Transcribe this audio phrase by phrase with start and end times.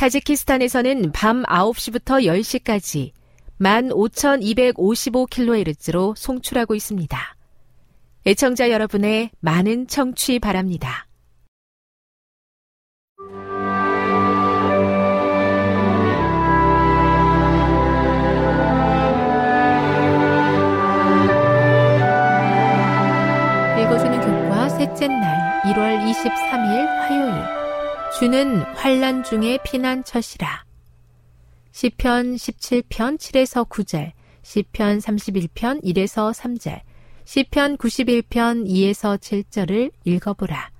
[0.00, 3.12] 타지키스탄에서는 밤 9시부터 10시까지
[3.60, 7.36] 15,255kHz로 송출하고 있습니다.
[8.26, 11.06] 애청자 여러분의 많은 청취 바랍니다.
[23.78, 27.59] 읽어주는 교과 셋째 날 1월 23일 화요일
[28.18, 30.64] 주는 환란 중에 피난처시라.
[31.70, 34.12] 시편 17편 7에서 9절,
[34.42, 36.80] 시편 31편 1에서 3절,
[37.24, 40.70] 시편 91편 2에서 7절을 읽어보라.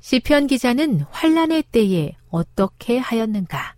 [0.00, 3.74] 시편 기자는 환란의 때에 어떻게 하였는가?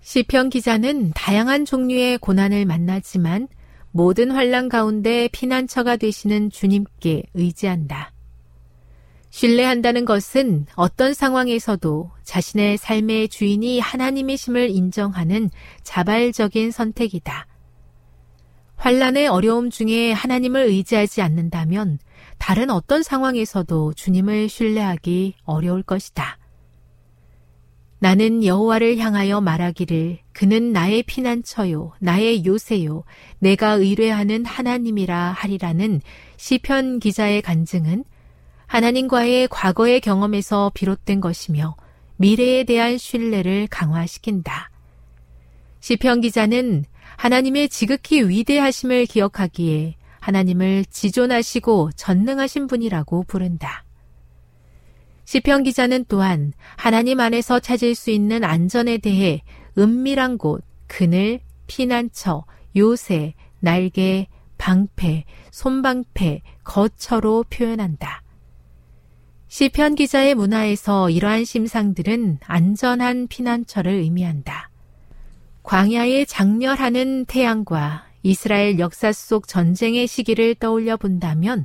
[0.00, 3.48] 시편 기자는 다양한 종류의 고난을 만나지만
[3.92, 8.12] 모든 환란 가운데 피난처가 되시는 주님께 의지한다.
[9.30, 15.50] 신뢰한다는 것은 어떤 상황에서도 자신의 삶의 주인이 하나님이심을 인정하는
[15.82, 17.46] 자발적인 선택이다.
[18.76, 21.98] 환란의 어려움 중에 하나님을 의지하지 않는다면
[22.38, 26.38] 다른 어떤 상황에서도 주님을 신뢰하기 어려울 것이다.
[28.00, 33.02] 나는 여호와를 향하여 말하기를 그는 나의 피난처요 나의 요새요
[33.40, 36.00] 내가 의뢰하는 하나님이라 하리라는
[36.36, 38.04] 시편 기자의 간증은
[38.68, 41.74] 하나님과의 과거의 경험에서 비롯된 것이며
[42.16, 44.70] 미래에 대한 신뢰를 강화시킨다.
[45.80, 46.84] 시편 기자는
[47.16, 53.84] 하나님의 지극히 위대하심을 기억하기에 하나님을 지존하시고 전능하신 분이라고 부른다.
[55.24, 59.42] 시편 기자는 또한 하나님 안에서 찾을 수 있는 안전에 대해
[59.78, 62.44] 은밀한 곳, 그늘, 피난처,
[62.76, 64.26] 요새, 날개,
[64.58, 68.22] 방패, 손방패, 거처로 표현한다.
[69.48, 74.70] 시편 기자의 문화에서 이러한 심상들은 안전한 피난처를 의미한다.
[75.62, 81.64] 광야에 장렬하는 태양과 이스라엘 역사 속 전쟁의 시기를 떠올려 본다면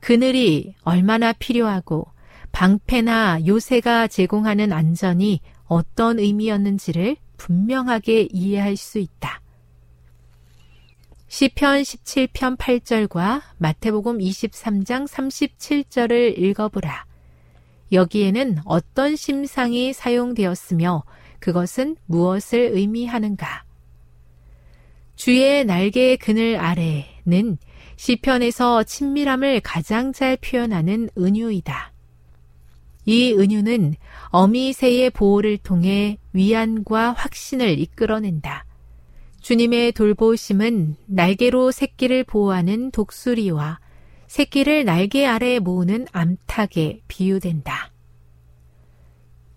[0.00, 2.06] 그늘이 얼마나 필요하고
[2.50, 9.40] 방패나 요새가 제공하는 안전이 어떤 의미였는지를 분명하게 이해할 수 있다.
[11.28, 17.09] 시편 17편 8절과 마태복음 23장 37절을 읽어보라.
[17.92, 21.04] 여기에는 어떤 심상이 사용되었으며
[21.38, 23.64] 그것은 무엇을 의미하는가?
[25.16, 27.58] 주의 날개의 그늘 아래는
[27.96, 31.92] 시편에서 친밀함을 가장 잘 표현하는 은유이다.
[33.06, 33.94] 이 은유는
[34.28, 38.64] 어미새의 보호를 통해 위안과 확신을 이끌어낸다.
[39.40, 43.80] 주님의 돌보심은 날개로 새끼를 보호하는 독수리와
[44.30, 47.90] 새끼를 날개 아래에 모으는 암탉에 비유된다.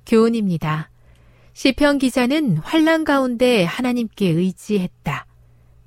[0.08, 0.90] 교훈입니다.
[1.54, 5.28] 시편 기자는 환란 가운데 하나님께 의지했다.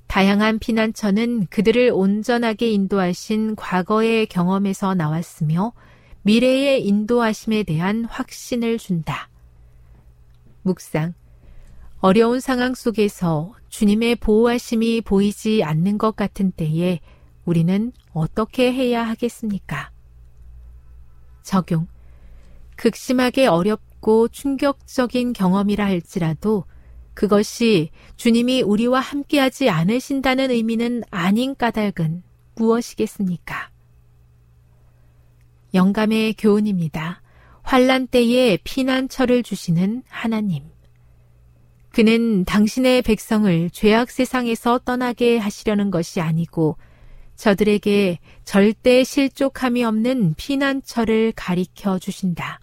[0.07, 5.73] 다양한 피난처는 그들을 온전하게 인도하신 과거의 경험에서 나왔으며
[6.21, 9.27] 미래의 인도하심에 대한 확신을 준다.
[10.61, 11.13] 묵상.
[11.99, 17.01] 어려운 상황 속에서 주님의 보호하심이 보이지 않는 것 같은 때에
[17.47, 19.89] 우리는 어떻게 해야 하겠습니까?
[21.43, 21.87] 적용.
[22.75, 26.65] 극심하게 어렵고 충격적인 경험이라 할지라도
[27.13, 32.21] 그것이 주님이 우리와 함께하지 않으신다는 의미는 아닌 까닭은
[32.55, 33.71] 무엇이겠습니까?
[35.73, 37.21] 영감의 교훈입니다.
[37.63, 40.65] 환란 때에 피난처를 주시는 하나님.
[41.91, 46.77] 그는 당신의 백성을 죄악 세상에서 떠나게 하시려는 것이 아니고
[47.37, 52.59] 저들에게 절대 실족함이 없는 피난처를 가리켜 주신다.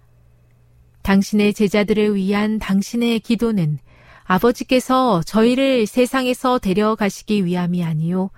[1.02, 3.78] 당신의 제자들을 위한 당신의 기도는
[4.24, 8.30] 아버지께서 저희를 세상에서 데려가시기 위함이 아니요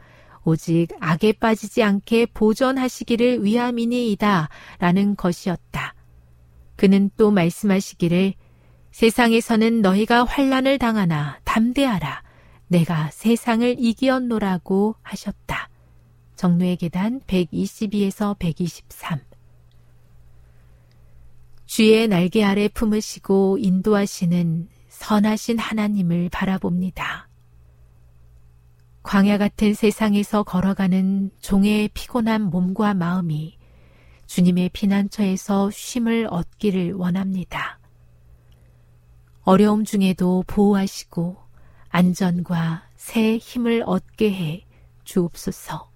[0.44, 4.48] 오직 악에 빠지지 않게 보존하시기를 위함이니이다
[4.78, 5.94] 라는 것이었다.
[6.76, 8.34] 그는 또 말씀하시기를
[8.90, 12.22] 세상에서는 너희가 환란을 당하나 담대하라
[12.68, 15.68] 내가 세상을 이기었노라고 하셨다.
[16.36, 19.20] 정로의 계단 122에서 123
[21.66, 27.28] 주의 날개 아래 품으시고 인도하시는 선하신 하나님을 바라봅니다.
[29.02, 33.56] 광야 같은 세상에서 걸어가는 종의 피곤한 몸과 마음이
[34.26, 37.78] 주님의 피난처에서 쉼을 얻기를 원합니다.
[39.42, 41.36] 어려움 중에도 보호하시고
[41.88, 44.66] 안전과 새 힘을 얻게 해
[45.04, 45.95] 주옵소서.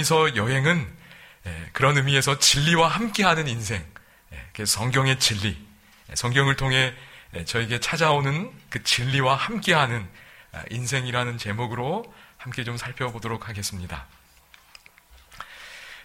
[0.00, 0.98] 요한이서 여행은
[1.46, 3.84] 예, 그런 의미에서 진리와 함께하는 인생,
[4.32, 5.56] 예, 성경의 진리,
[6.10, 6.94] 예, 성경을 통해
[7.44, 10.08] 저에게 찾아오는 그 진리와 함께하는
[10.52, 14.06] 아, 인생이라는 제목으로 함께 좀 살펴보도록 하겠습니다.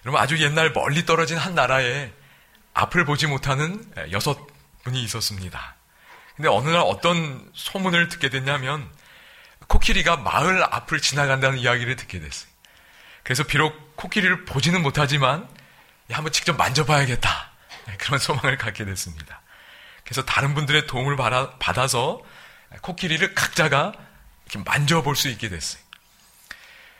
[0.05, 2.11] 여러분 아주 옛날 멀리 떨어진 한 나라에
[2.73, 4.37] 앞을 보지 못하는 여섯
[4.83, 5.75] 분이 있었습니다.
[6.35, 8.87] 근데 어느 날 어떤 소문을 듣게 됐냐면
[9.67, 12.55] 코끼리가 마을 앞을 지나간다는 이야기를 듣게 됐어요.
[13.23, 15.47] 그래서 비록 코끼리를 보지는 못하지만
[16.11, 17.51] 한번 직접 만져봐야겠다.
[17.87, 19.41] 네, 그런 소망을 갖게 됐습니다.
[20.03, 22.21] 그래서 다른 분들의 도움을 받아, 서
[22.81, 23.93] 코끼리를 각자가
[24.45, 25.81] 이렇게 만져볼 수 있게 됐어요.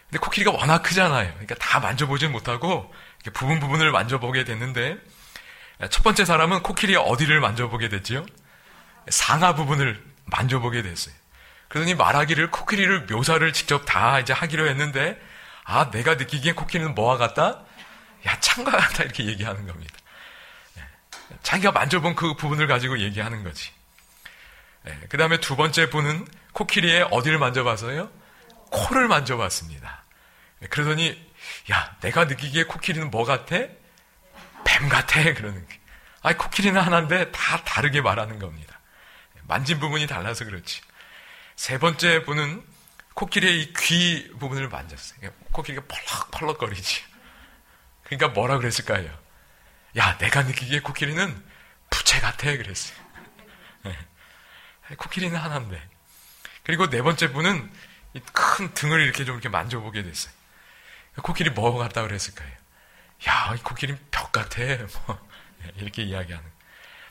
[0.10, 1.30] 근데 코끼리가 워낙 크잖아요.
[1.32, 2.94] 그러니까 다 만져보지는 못하고
[3.34, 4.98] 부분 부분을 만져보게 됐는데
[5.90, 8.26] 첫 번째 사람은 코끼리의 어디를 만져보게 됐지요?
[9.10, 11.14] 상하 부분을 만져보게 됐어요.
[11.68, 15.20] 그러더니 말하기를 코끼리를 묘사를 직접 다 이제 하기로 했는데
[15.66, 17.66] 아, 내가 느끼기엔 코끼리는 뭐와 같다?
[18.28, 19.04] 야, 창과 같다.
[19.04, 19.96] 이렇게 얘기하는 겁니다.
[20.78, 20.84] 예.
[21.42, 23.72] 자기가 만져본 그 부분을 가지고 얘기하는 거지.
[24.88, 25.00] 예.
[25.10, 28.12] 그 다음에 두 번째 분은 코끼리의 어디를 만져봐서요?
[28.72, 30.04] 코를 만져봤습니다.
[30.62, 30.68] 예.
[30.68, 31.20] 그러더니,
[31.72, 33.58] 야, 내가 느끼기에 코끼리는 뭐 같아?
[34.66, 35.22] 뱀 같아.
[35.34, 35.80] 그러는 게.
[36.22, 38.80] 아니, 코끼리는 하나인데 다 다르게 말하는 겁니다.
[39.48, 40.82] 만진 부분이 달라서 그렇지.
[41.56, 42.64] 세 번째 분은
[43.16, 45.32] 코끼리의 이 귀 부분을 만졌어요.
[45.52, 47.04] 코끼리가 펄럭펄럭거리지.
[48.04, 49.10] 그러니까 뭐라 그랬을까요?
[49.98, 51.44] 야, 내가 느끼기에 코끼리는
[51.90, 52.56] 부채 같아.
[52.56, 52.98] 그랬어요.
[53.84, 53.98] 네.
[54.98, 55.82] 코끼리는 하나인데.
[56.64, 57.72] 그리고 네 번째 분은
[58.34, 60.34] 큰 등을 이렇게 좀 이렇게 만져보게 됐어요.
[61.22, 62.52] 코끼리 뭐 같다 그랬을까요?
[63.30, 64.62] 야, 이 코끼리는 벽 같아.
[65.08, 65.28] 뭐,
[65.78, 66.46] 이렇게 이야기하는.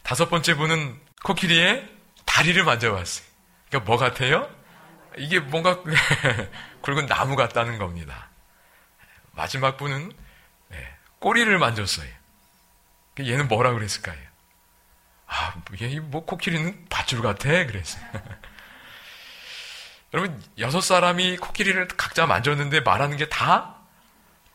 [0.02, 1.90] 다섯 번째 분은 코끼리의
[2.26, 3.26] 다리를 만져봤어요.
[3.70, 4.54] 그러니까 뭐 같아요?
[5.18, 5.82] 이게 뭔가
[6.82, 8.28] 굵은 나무 같다는 겁니다.
[9.32, 10.12] 마지막 분은
[10.68, 12.08] 네, 꼬리를 만졌어요.
[13.18, 14.18] 얘는 뭐라 그랬을까요?
[15.26, 18.04] 아, 얘뭐 코끼리는 밧줄 같아 그랬어요.
[20.12, 23.74] 여러분 여섯 사람이 코끼리를 각자 만졌는데 말하는 게 다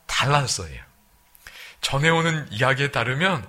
[0.10, 0.82] 달랐어요.
[1.82, 3.48] 전해오는 이야기에 따르면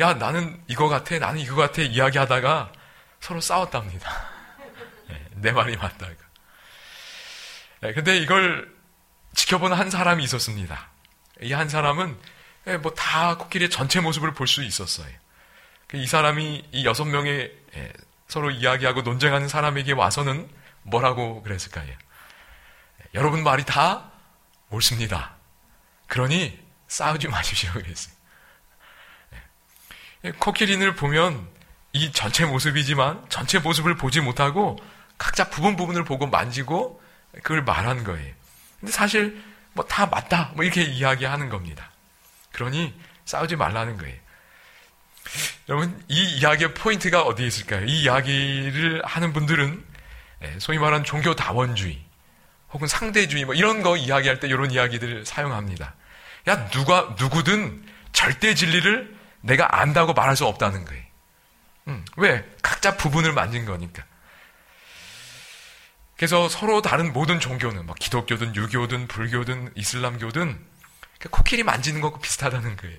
[0.00, 2.72] 야 나는 이거 같아 나는 이거 같아 이야기하다가
[3.20, 4.10] 서로 싸웠답니다.
[5.08, 6.12] 네, 내 말이 맞다가.
[7.80, 8.74] 네, 근데 이걸
[9.34, 10.88] 지켜보는 한 사람이 있었습니다.
[11.42, 12.18] 이 한 사람은
[12.66, 15.08] 예, 뭐다 코끼리의 전체 모습을 볼 수 있었어요.
[15.88, 17.92] 그이 사람이 이 여섯 명의 예,
[18.28, 20.48] 서로 이야기하고 논쟁하는 사람에게 와서는
[20.82, 21.88] 뭐라고 그랬을까요?
[21.88, 21.96] 예,
[23.14, 24.10] 여러분 말이 다
[24.70, 25.34] 옳습니다.
[26.06, 27.72] 그러니 싸우지 마십시오.
[27.72, 28.14] 그랬어요.
[30.38, 31.48] 코끼리를 보면
[31.92, 34.76] 이 전체 모습이지만 전체 모습을 보지 못하고
[35.16, 37.02] 각자 부분 부분을 보고 만지고
[37.42, 38.34] 그걸 말하는 거예요.
[38.80, 41.90] 근데 사실 뭐 다 맞다 뭐 이렇게 이야기하는 겁니다.
[42.52, 44.16] 그러니 싸우지 말라는 거예요.
[45.68, 47.84] 여러분 이 이야기의 포인트가 어디에 있을까요?
[47.86, 49.84] 이 이야기를 하는 분들은
[50.42, 52.02] 예, 소위 말하는 종교 다원주의
[52.72, 55.94] 혹은 상대주의 뭐 이런 거 이야기할 때 이런 이야기들을 사용합니다.
[56.48, 61.02] 야 누가 누구든 절대 진리를 내가 안다고 말할 수 없다는 거예요.
[61.88, 62.44] 음, 왜?
[62.62, 64.02] 각자 부분을 만진 거니까.
[66.20, 70.66] 그래서 서로 다른 모든 종교는 뭐 기독교든 유교든 불교든 이슬람교든
[71.30, 72.98] 코끼리 만지는 것과 비슷하다는 거예요.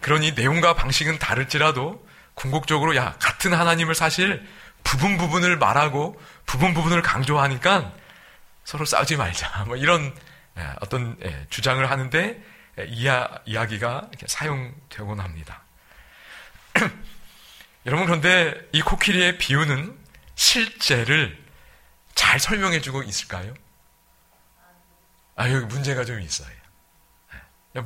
[0.00, 4.42] 그러니 내용과 방식은 다를지라도 궁극적으로 야 같은 하나님을 사실
[4.84, 7.92] 부분 부분을 말하고 부분 부분을 강조하니까
[8.64, 9.64] 서로 싸우지 말자.
[9.68, 10.16] 뭐 이런
[10.56, 12.42] 예, 어떤 예, 주장을 하는데
[12.86, 15.62] 이야, 이야기가 사용되곤 합니다.
[17.84, 20.03] 여러분 그런데 이 코끼리의 비유는
[20.34, 21.42] 실제를
[22.14, 23.54] 잘 설명해주고 있을까요?
[25.36, 26.54] 아, 여기 문제가 좀 있어요.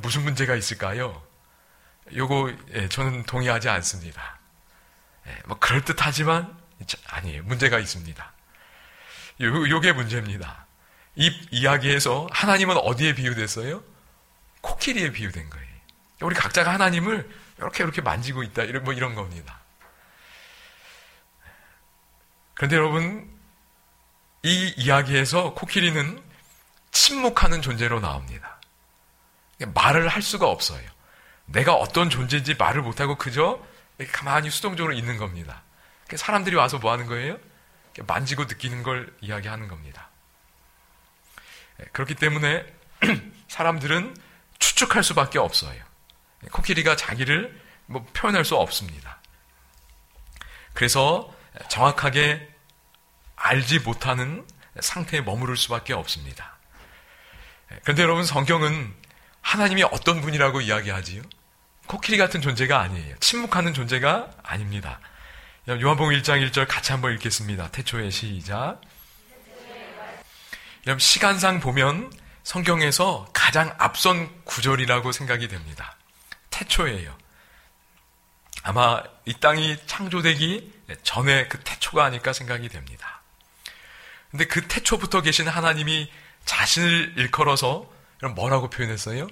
[0.01, 1.21] 무슨 문제가 있을까요?
[2.15, 4.39] 요거, 예, 저는 동의하지 않습니다.
[5.27, 6.57] 예, 뭐, 그럴듯하지만,
[7.07, 7.43] 아니에요.
[7.43, 8.33] 문제가 있습니다.
[9.41, 10.65] 요, 요게 문제입니다.
[11.15, 13.83] 이 이야기에서 하나님은 어디에 비유됐어요?
[14.61, 15.67] 코끼리에 비유된 거예요.
[16.21, 18.63] 우리 각자가 하나님을 이렇게 이렇게 만지고 있다.
[18.63, 19.58] 이런, 뭐 이런 겁니다.
[22.59, 23.25] 그런데 여러분,
[24.43, 26.21] 이 이야기에서 코끼리는
[26.91, 28.59] 침묵하는 존재로 나옵니다.
[29.73, 30.85] 말을 할 수가 없어요.
[31.45, 33.65] 내가 어떤 존재인지 말을 못하고 그저
[34.11, 35.61] 가만히 수동적으로 있는 겁니다.
[36.13, 37.37] 사람들이 와서 뭐 하는 거예요?
[38.05, 40.09] 만지고 느끼는 걸 이야기하는 겁니다.
[41.79, 42.65] 예, 그렇기 때문에
[43.47, 44.17] 사람들은
[44.59, 45.81] 추측할 수밖에 없어요.
[46.51, 49.21] 코끼리가 자기를 뭐 표현할 수 없습니다.
[50.73, 51.38] 그래서
[51.69, 52.47] 정확하게
[53.35, 54.45] 알지 못하는
[54.79, 56.57] 상태에 머무를 수밖에 없습니다.
[57.83, 58.93] 그런데 여러분 성경은
[59.41, 61.21] 하나님이 어떤 분이라고 이야기하지요?
[61.87, 63.15] 코끼리 같은 존재가 아니에요.
[63.19, 64.99] 침묵하는 존재가 아닙니다.
[65.67, 67.69] 요한복음 1장 1절 같이 한번 읽겠습니다.
[67.69, 68.79] 태초의 시작.
[70.87, 72.11] 여러분 시간상 보면
[72.43, 75.97] 성경에서 가장 앞선 구절이라고 생각이 됩니다.
[76.49, 77.15] 태초예요.
[78.63, 83.21] 아마 이 땅이 창조되기 전에 그 태초가 아닐까 생각이 됩니다.
[84.31, 86.11] 근데 그 태초부터 계신 하나님이
[86.45, 87.91] 자신을 일컬어서
[88.35, 89.27] 뭐라고 표현했어요?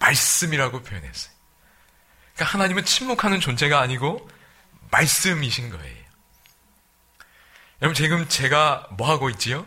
[0.00, 1.32] 말씀이라고 표현했어요.
[2.34, 4.30] 그러니까 하나님은 침묵하는 존재가 아니고
[4.90, 5.98] 말씀이신 거예요.
[7.82, 9.66] 여러분 지금 제가 뭐 하고 있지요?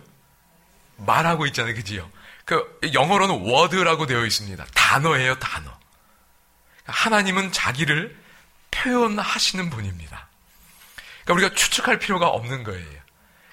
[0.98, 2.10] 말하고 있잖아요, 그지요?
[2.46, 4.66] 그 영어로는 word라고 되어 있습니다.
[4.74, 5.72] 단어예요, 단어.
[6.86, 8.18] 하나님은 자기를
[8.72, 10.28] 표현하시는 분입니다.
[11.24, 13.02] 그러니까 우리가 추측할 필요가 없는 거예요.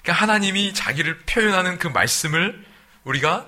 [0.01, 2.65] 그러니까 하나님이 자기를 표현하는 그 말씀을
[3.03, 3.47] 우리가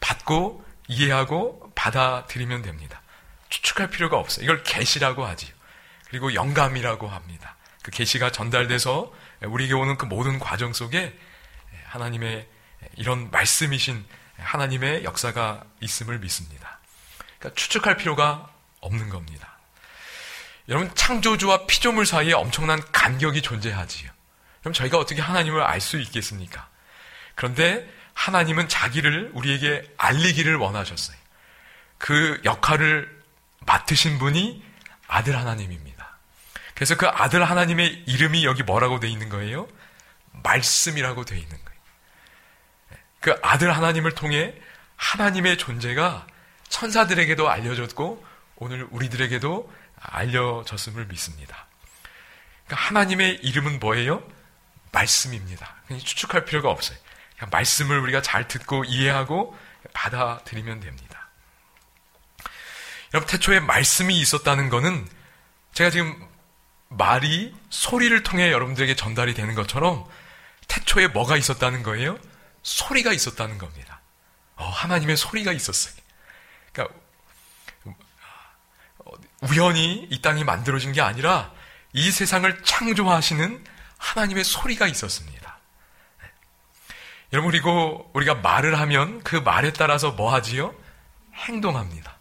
[0.00, 3.02] 받고 이해하고 받아들이면 됩니다.
[3.48, 4.44] 추측할 필요가 없어요.
[4.44, 5.54] 이걸 계시라고 하지요.
[6.08, 7.56] 그리고 영감이라고 합니다.
[7.82, 11.16] 그 계시가 전달돼서 우리에게 오는 그 모든 과정 속에
[11.86, 12.48] 하나님의
[12.96, 14.04] 이런 말씀이신
[14.38, 16.78] 하나님의 역사가 있음을 믿습니다.
[17.38, 19.55] 그러니까 추측할 필요가 없는 겁니다.
[20.68, 24.10] 여러분 창조주와 피조물 사이에 엄청난 간격이 존재하지요.
[24.60, 26.68] 그럼 저희가 어떻게 하나님을 알 수 있겠습니까?
[27.34, 31.16] 그런데 하나님은 자기를 우리에게 알리기를 원하셨어요.
[31.98, 33.22] 그 역할을
[33.60, 34.64] 맡으신 분이
[35.06, 36.18] 아들 하나님입니다.
[36.74, 39.68] 그래서 그 아들 하나님의 이름이 여기 뭐라고 돼 있는 거예요?
[40.42, 41.80] 말씀이라고 돼 있는 거예요.
[43.20, 44.54] 그 아들 하나님을 통해
[44.96, 46.26] 하나님의 존재가
[46.68, 48.24] 천사들에게도 알려졌고
[48.56, 51.66] 오늘 우리들에게도 알려졌음을 믿습니다.
[52.66, 54.22] 그러니까 하나님의 이름은 뭐예요?
[54.92, 55.74] 말씀입니다.
[55.88, 56.98] 추측할 필요가 없어요.
[57.36, 59.56] 그냥 말씀을 우리가 잘 듣고 이해하고
[59.92, 61.28] 받아들이면 됩니다.
[63.14, 65.08] 여러분, 태초에 말씀이 있었다는 것은
[65.72, 66.26] 제가 지금
[66.88, 70.06] 말이 소리를 통해 여러분들에게 전달이 되는 것처럼
[70.68, 72.18] 태초에 뭐가 있었다는 거예요?
[72.62, 74.00] 소리가 있었다는 겁니다.
[74.56, 75.94] 어, 하나님의 소리가 있었어요.
[76.72, 76.98] 그러니까
[79.50, 81.52] 우연히 이 땅이 만들어진 게 아니라
[81.92, 83.64] 이 세상을 창조하시는
[83.98, 85.58] 하나님의 소리가 있었습니다.
[87.32, 90.74] 여러분, 그리고 우리가 말을 하면 그 말에 따라서 뭐 하지요?
[91.34, 92.16] 행동합니다.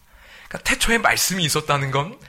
[0.48, 2.20] 그러니까 태초에 말씀이 있었다는 건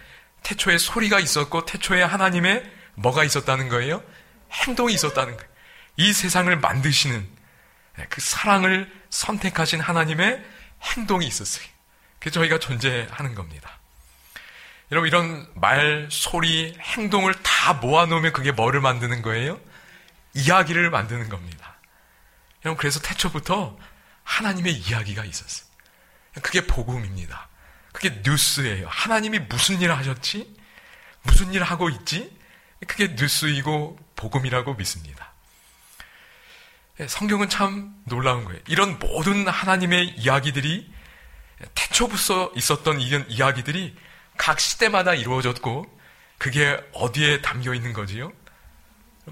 [0.43, 4.03] 태초에 소리가 있었고 태초에 하나님의 뭐가 있었다는 거예요?
[4.53, 5.51] 행동이 있었다는 거예요.
[5.97, 7.27] 이 세상을 만드시는
[8.09, 10.45] 그 사랑을 선택하신 하나님의
[10.83, 11.67] 행동이 있었어요.
[12.19, 13.76] 그래서 저희가 존재하는 겁니다.
[14.93, 19.61] 여러분 이런 말, 소리, 행동을 다 모아놓으면 그게 뭐를 만드는 거예요?
[20.35, 21.77] 이야기를 만드는 겁니다.
[22.65, 23.77] 여러분 그래서 태초부터
[24.23, 25.67] 하나님의 이야기가 있었어요.
[26.43, 27.49] 그게 복음입니다.
[27.93, 28.87] 그게 뉴스예요.
[28.89, 30.55] 하나님이 무슨 일을 하셨지?
[31.23, 32.37] 무슨 일을 하고 있지?
[32.87, 35.33] 그게 뉴스이고 복음이라고 믿습니다.
[37.01, 38.61] 예, 성경은 참 놀라운 거예요.
[38.69, 40.93] 이런 모든 하나님의 이야기들이
[41.75, 43.97] 태초부터 있었던 이런 이야기들이
[44.37, 45.87] 각 시대마다 이루어졌고
[46.39, 48.33] 그게 어디에 담겨 있는 거지요?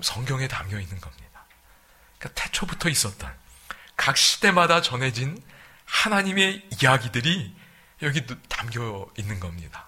[0.03, 1.45] 성경에 담겨 있는 겁니다.
[2.19, 3.33] 그러니까 태초부터 있었던
[3.97, 5.41] 각 시대마다 전해진
[5.85, 7.55] 하나님의 이야기들이
[8.03, 9.87] 여기 담겨 있는 겁니다.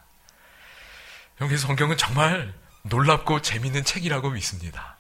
[1.41, 4.97] 여기 성경은 정말 놀랍고 재밌는 책이라고 믿습니다.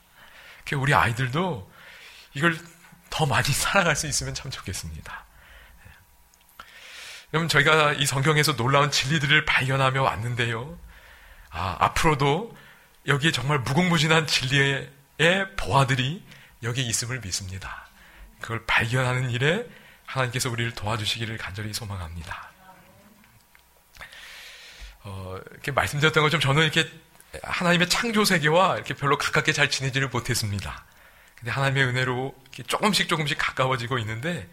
[0.75, 1.71] 우리 아이들도
[2.35, 2.59] 이걸
[3.11, 5.26] 더 많이 살아갈 수 있으면 참 좋겠습니다.
[7.33, 10.79] 여러분, 저희가 이 성경에서 놀라운 진리들을 발견하며 왔는데요.
[11.51, 12.57] 아, 앞으로도
[13.07, 14.91] 여기에 정말 무궁무진한 진리의
[15.57, 16.25] 보화들이
[16.63, 17.89] 여기에 있음을 믿습니다.
[18.41, 19.67] 그걸 발견하는 일에
[20.05, 22.51] 하나님께서 우리를 도와주시기를 간절히 소망합니다.
[25.03, 26.89] 어, 이렇게 말씀드렸던 것처럼 저는 이렇게
[27.43, 30.85] 하나님의 창조 세계와 이렇게 별로 가깝게 잘 지내지를 못했습니다.
[31.37, 32.35] 근데 하나님의 은혜로
[32.67, 34.49] 조금씩 조금씩 가까워지고 있는데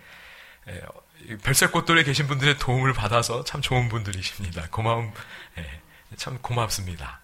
[1.43, 4.67] 별색꽃돌에 계신 분들의 도움을 받아서 참 좋은 분들이십니다.
[4.71, 5.13] 고마움,
[5.57, 5.81] 예,
[6.17, 7.21] 참 고맙습니다.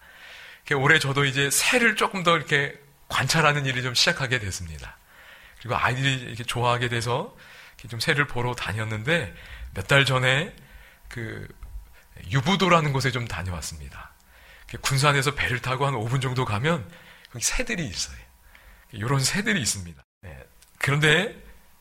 [0.76, 4.98] 올해 저도 이제 새를 조금 더 이렇게 관찰하는 일이 좀 시작하게 됐습니다.
[5.60, 7.36] 그리고 아이들이 이렇게 좋아하게 돼서
[7.78, 9.34] 이렇게 좀 새를 보러 다녔는데
[9.74, 10.56] 몇 달 전에
[11.08, 11.48] 그
[12.30, 14.12] 유부도라는 곳에 좀 다녀왔습니다.
[14.82, 16.88] 군산에서 배를 타고 한 5분 정도 가면
[17.40, 18.18] 새들이 있어요.
[18.92, 20.04] 이런 새들이 있습니다.
[20.22, 20.40] 네.
[20.78, 21.36] 그런데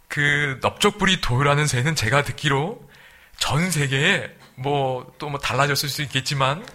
[0.08, 2.88] 그 넓적부리 도요라는 새는 제가 듣기로
[3.38, 6.66] 전 세계에 뭐 또뭐 뭐 달라졌을 수 있겠지만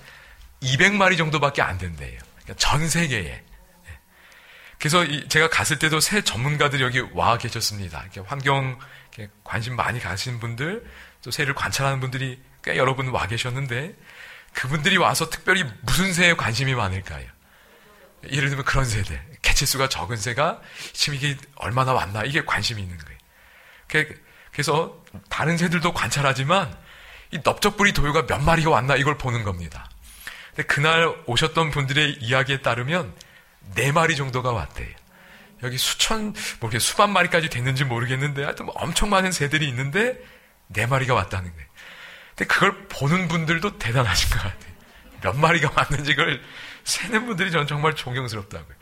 [0.61, 2.19] 200마리 정도밖에 안 된대요.
[2.43, 3.25] 그러니까 전 세계에.
[3.25, 3.43] 예.
[4.77, 8.05] 그래서 제가 갔을 때도 새 전문가들이 여기 와 계셨습니다.
[8.25, 8.79] 환경
[9.43, 10.83] 관심 많이 가시는 분들,
[11.21, 13.95] 또 새를 관찰하는 분들이 꽤 여러 분 와 계셨는데,
[14.53, 17.25] 그분들이 와서 특별히 무슨 새에 관심이 많을까요?
[18.31, 19.19] 예를 들면 그런 새들.
[19.41, 20.61] 개체수가 적은 새가
[20.93, 23.17] 지금 이게 얼마나 왔나, 이게 관심이 있는 거예요.
[24.51, 26.75] 그래서 다른 새들도 관찰하지만,
[27.31, 29.89] 이 넓적부리 도요가 몇 마리가 왔나, 이걸 보는 겁니다.
[30.49, 33.13] 근데 그날 오셨던 분들의 이야기에 따르면,
[33.75, 34.89] 네 마리 정도가 왔대요.
[35.63, 40.19] 여기 수천, 뭐 수만 마리까지 됐는지 모르겠는데, 하여튼 뭐 엄청 많은 새들이 있는데,
[40.67, 41.67] 네 마리가 왔다는 거예요.
[42.35, 44.73] 근데 그걸 보는 분들도 대단하신 것 같아요.
[45.21, 46.41] 몇 마리가 왔는지 그걸
[46.83, 48.75] 세는 분들이 저는 정말 존경스럽다고요.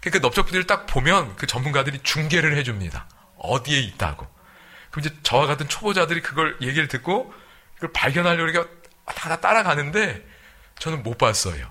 [0.00, 3.08] 그러니까 넓적분들을 딱 보면 그 전문가들이 중계를 해줍니다.
[3.38, 4.26] 어디에 있다고.
[4.90, 7.32] 그럼 이제 저와 같은 초보자들이 그걸 얘기를 듣고
[7.74, 8.66] 그걸 발견하려고 우리가
[9.06, 10.26] 다 따라가는데
[10.78, 11.70] 저는 못 봤어요.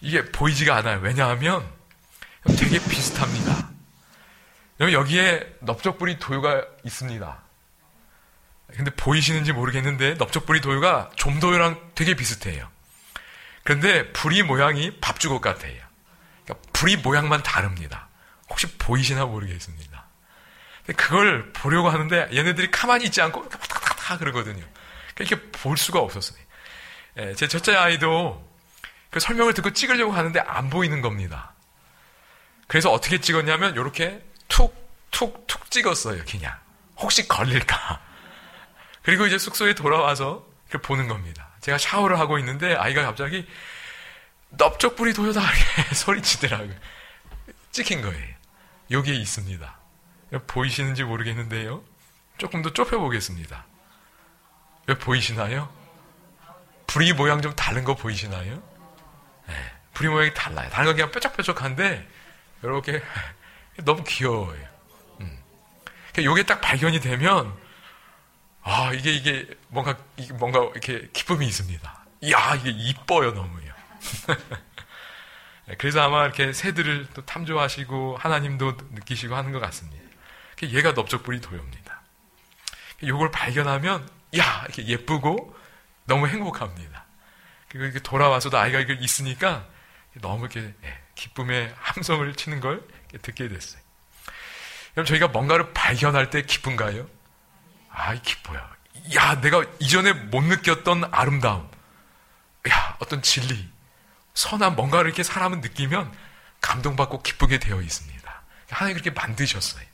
[0.00, 1.00] 이게 보이지가 않아요.
[1.00, 1.66] 왜냐하면
[2.58, 3.70] 되게 비슷합니다.
[4.80, 7.42] 여기에 넓적뿌리 도요가 있습니다.
[8.68, 12.68] 근데 보이시는지 모르겠는데 넓적뿌리 도요가 좀도요랑 되게 비슷해요.
[13.64, 15.80] 그런데 부리 모양이 밥주걱 같아요.
[16.44, 18.08] 그러니까 부리 모양만 다릅니다.
[18.48, 19.95] 혹시 보이시나 모르겠습니다.
[20.94, 24.64] 그걸 보려고 하는데 얘네들이 가만히 있지 않고 다 그러거든요.
[25.14, 26.38] 그러니까 이렇게 볼 수가 없었어요.
[27.18, 28.46] 예, 제 첫째 아이도
[29.10, 31.54] 그 설명을 듣고 찍으려고 하는데 안 보이는 겁니다.
[32.66, 34.74] 그래서 어떻게 찍었냐면 이렇게 툭,
[35.10, 36.22] 툭, 툭 찍었어요.
[36.28, 36.54] 그냥.
[36.96, 38.00] 혹시 걸릴까.
[39.02, 40.46] 그리고 이제 숙소에 돌아와서
[40.82, 41.48] 보는 겁니다.
[41.60, 43.46] 제가 샤워를 하고 있는데 아이가 갑자기
[44.50, 45.40] 넓적불이 도요다
[45.94, 46.74] 소리치더라고요.
[47.70, 48.34] 찍힌 거예요.
[48.90, 49.78] 여기에 있습니다.
[50.46, 51.82] 보이시는지 모르겠는데요.
[52.38, 53.64] 조금 더 좁혀보겠습니다.
[54.86, 55.72] 왜 보이시나요?
[56.86, 58.62] 불이 모양 좀 다른 거 보이시나요?
[59.48, 59.54] 네,
[59.94, 60.68] 불이 모양이 달라요.
[60.70, 62.08] 다른 건 그냥 뾰족뾰족한데
[62.62, 63.02] 이렇게
[63.84, 64.66] 너무 귀여워요.
[65.20, 65.38] 음.
[66.18, 67.52] 요게 딱 발견이 되면
[68.62, 72.04] 아 이게 이게 뭔가 이게 뭔가 이렇게 기쁨이 있습니다.
[72.22, 73.72] 이야 이게 이뻐요 너무요.
[75.66, 80.05] 네, 그래서 아마 이렇게 새들을 또 탐조하시고 하나님도 느끼시고 하는 것 같습니다.
[80.62, 82.00] 얘가 넓적불이 도요입니다.
[83.04, 85.54] 요걸 발견하면 야 이렇게 예쁘고
[86.06, 87.04] 너무 행복합니다.
[87.68, 89.66] 그리고 이렇게 돌아와서도 아이가 이걸 있으니까
[90.20, 92.86] 너무 이렇게 예, 기쁨의 함성을 치는 걸
[93.22, 93.80] 듣게 됐어요.
[94.92, 97.06] 그럼 저희가 뭔가를 발견할 때 기쁜가요?
[97.90, 98.66] 아, 기뻐요.
[99.14, 101.68] 야, 내가 이전에 못 느꼈던 아름다움.
[102.70, 103.70] 야, 어떤 진리.
[104.34, 106.12] 선한 뭔가를 이렇게 사람은 느끼면
[106.60, 108.42] 감동받고 기쁘게 되어 있습니다.
[108.70, 109.84] 하나님 그렇게 만드셨어요.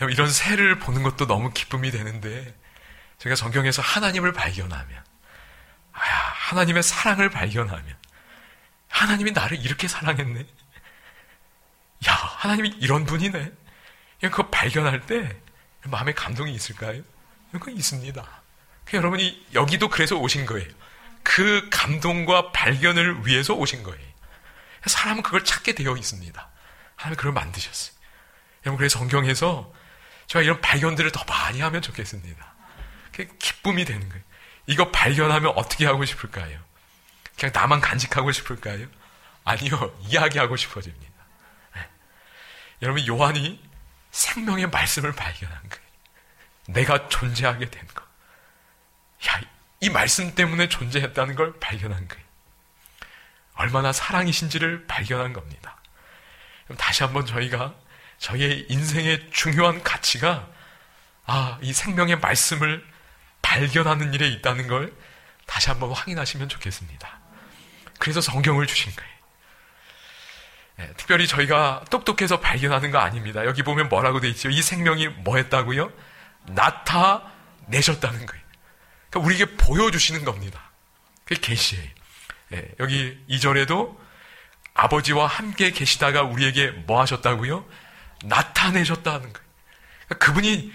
[0.00, 2.54] 이런 새를 보는 것도 너무 기쁨이 되는데,
[3.18, 5.04] 제가 성경에서 하나님을 발견하면,
[5.92, 7.96] 아, 하나님의 사랑을 발견하면,
[8.88, 10.40] 하나님이 나를 이렇게 사랑했네.
[12.08, 13.52] 야, 하나님이 이런 분이네.
[14.22, 15.36] 그거 발견할 때
[15.84, 17.02] 마음에 감동이 있을까요?
[17.52, 18.42] 그거 있습니다.
[18.92, 20.68] 여러분이 여기도 그래서 오신 거예요.
[21.22, 24.12] 그 감동과 발견을 위해서 오신 거예요.
[24.86, 26.48] 사람은 그걸 찾게 되어 있습니다.
[26.96, 27.96] 하나님 그걸 만드셨어요.
[28.66, 29.72] 여러분, 그래서 성경에서
[30.32, 32.54] 제가 이런 발견들을 더 많이 하면 좋겠습니다.
[33.38, 34.24] 기쁨이 되는 거예요.
[34.66, 36.58] 이거 발견하면 어떻게 하고 싶을까요?
[37.38, 38.86] 그냥 나만 간직하고 싶을까요?
[39.44, 39.94] 아니요.
[40.00, 41.12] 이야기하고 싶어집니다.
[41.74, 41.86] 네.
[42.80, 43.62] 여러분, 요한이
[44.10, 45.84] 생명의 말씀을 발견한 거예요.
[46.68, 48.02] 내가 존재하게 된 거.
[49.28, 49.40] 야,
[49.80, 52.24] 이 말씀 때문에 존재했다는 걸 발견한 거예요.
[53.52, 55.78] 얼마나 사랑이신지를 발견한 겁니다.
[56.78, 57.74] 다시 한번 저희가
[58.22, 60.48] 저희의 인생의 중요한 가치가
[61.26, 62.84] 아, 이 생명의 말씀을
[63.42, 64.92] 발견하는 일에 있다는 걸
[65.46, 67.20] 다시 한번 확인하시면 좋겠습니다.
[67.98, 69.12] 그래서 성경을 주신 거예요.
[70.76, 73.44] 네, 특별히 저희가 똑똑해서 발견하는 거 아닙니다.
[73.44, 74.50] 여기 보면 뭐라고 돼 있죠?
[74.50, 75.92] 이 생명이 뭐 했다고요?
[76.46, 78.42] 나타내셨다는 거예요.
[79.10, 80.70] 그러니까 우리에게 보여주시는 겁니다.
[81.24, 81.90] 그게 계시예요.
[82.50, 83.96] 네, 여기 2절에도
[84.74, 87.66] 아버지와 함께 계시다가 우리에게 뭐 하셨다고요?
[88.22, 89.48] 나타내셨다는 거예요.
[90.06, 90.72] 그러니까 그분이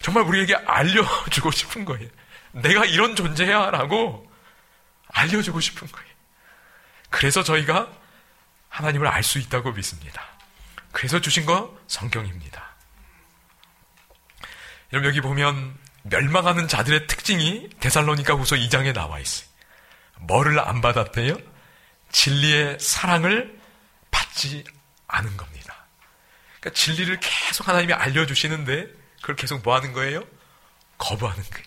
[0.00, 2.08] 정말 우리에게 알려주고 싶은 거예요.
[2.52, 4.30] 내가 이런 존재야 라고
[5.08, 6.08] 알려주고 싶은 거예요.
[7.10, 7.90] 그래서 저희가
[8.68, 10.22] 하나님을 알 수 있다고 믿습니다.
[10.92, 12.68] 그래서 주신 거 성경입니다.
[14.92, 19.48] 여러분 여기 보면 멸망하는 자들의 특징이 데살로니가 후서 2장에 나와 있어요.
[20.20, 21.36] 뭐를 안 받았대요?
[22.10, 23.58] 진리의 사랑을
[24.10, 24.64] 받지
[25.08, 25.57] 않은 겁니다.
[26.60, 28.86] 그러니까 진리를 계속 하나님이 알려주시는데
[29.20, 30.22] 그걸 계속 뭐 하는 거예요?
[30.98, 31.66] 거부하는 거예요.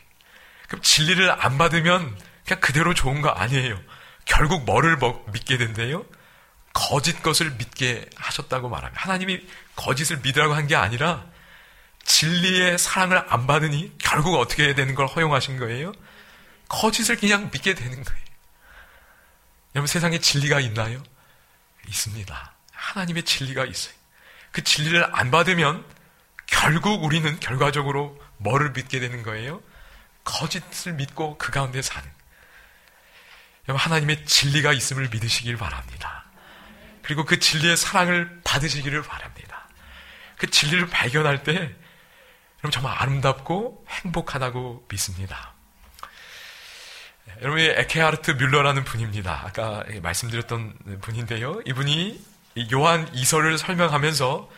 [0.68, 3.80] 그럼 진리를 안 받으면 그냥 그대로 좋은 거 아니에요.
[4.26, 4.98] 결국 뭐를
[5.32, 6.06] 믿게 된대요?
[6.74, 9.02] 거짓 것을 믿게 하셨다고 말합니다.
[9.02, 11.26] 하나님이 거짓을 믿으라고 한 게 아니라
[12.04, 15.92] 진리의 사랑을 안 받으니 결국 어떻게 되는 걸 허용하신 거예요?
[16.70, 18.22] 거짓을 그냥 믿게 되는 거예요.
[19.76, 21.04] 여러분 세상에 진리가 있나요?
[21.88, 22.54] 있습니다.
[22.72, 23.94] 하나님의 진리가 있어요.
[24.52, 25.86] 그 진리를 안 받으면
[26.48, 29.62] 결국 우리는 결과적으로 뭐를 믿게 되는 거예요?
[30.24, 32.08] 거짓을 믿고 그 가운데 사는.
[33.68, 36.26] 여러분 하나님의 진리가 있음을 믿으시길 바랍니다.
[37.04, 39.68] 그리고 그 진리의 사랑을 받으시기를 바랍니다.
[40.38, 45.54] 그 진리를 발견할 때 여러분 정말 아름답고 행복하다고 믿습니다.
[47.42, 49.44] 여러분이 에케하르트 뮬러라는 분입니다.
[49.46, 51.62] 아까 말씀드렸던 분인데요.
[51.66, 52.31] 이분이
[52.72, 54.50] 요한 이서를 설명하면서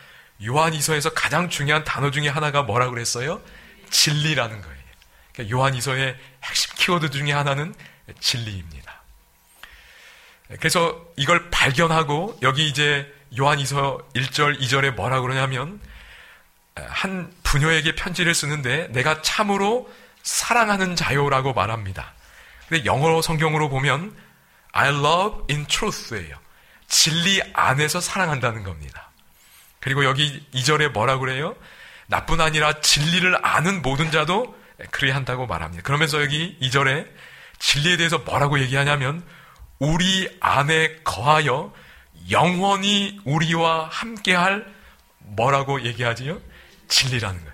[0.45, 3.41] 요한 이서에서 가장 중요한 단어 중에 하나가 뭐라고 그랬어요?
[3.89, 4.77] 진리라는 거예요.
[5.33, 7.73] 그러니까 요한 이서의 핵심 키워드 중에 하나는
[8.19, 9.01] 진리입니다.
[10.59, 15.79] 그래서 이걸 발견하고 여기 이제 요한 이서 1절, 2절에 뭐라고 그러냐면
[16.75, 22.13] 한 부녀에게 편지를 쓰는데 내가 참으로 사랑하는 자요라고 말합니다.
[22.67, 24.15] 근데 영어 성경으로 보면
[24.71, 26.42] I love in truth예요.
[26.93, 29.09] 진리 안에서 사랑한다는 겁니다.
[29.79, 31.55] 그리고 여기 2절에 뭐라 그래요?
[32.05, 34.55] 나뿐 아니라 진리를 아는 모든 자도
[34.91, 35.81] 그리 한다고 말합니다.
[35.81, 37.07] 그러면서 여기 2절에
[37.57, 39.25] 진리에 대해서 뭐라고 얘기하냐면
[39.79, 41.73] 우리 안에 거하여
[42.29, 44.63] 영원히 우리와 함께할
[45.17, 46.39] 뭐라고 얘기하지요?
[46.89, 47.53] 진리라는 거예요.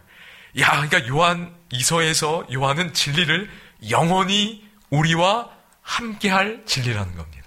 [0.60, 3.50] 야, 그러니까 요한 이서에서 요한은 진리를
[3.90, 5.50] 영원히 우리와
[5.82, 7.39] 함께할 진리라는 겁니다.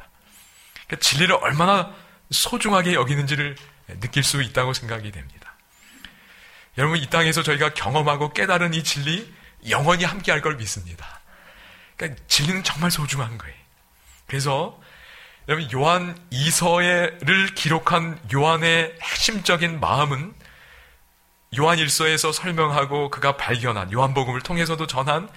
[0.92, 1.90] 그러니까 진리를 얼마나
[2.30, 3.56] 소중하게 여기는지를
[4.00, 5.54] 느낄 수 있다고 생각이 됩니다.
[6.76, 9.32] 여러분 이 땅에서 저희가 경험하고 깨달은 이 진리
[9.68, 11.20] 영원히 함께 할 걸 믿습니다.
[11.96, 13.54] 그러니까 진리는 정말 소중한 거예요.
[14.26, 14.78] 그래서
[15.48, 20.34] 여러분 요한 이서를 기록한 요한의 핵심적인 마음은
[21.58, 25.28] 요한 일서에서 설명하고 그가 발견한 요한복음을 통해서도 전한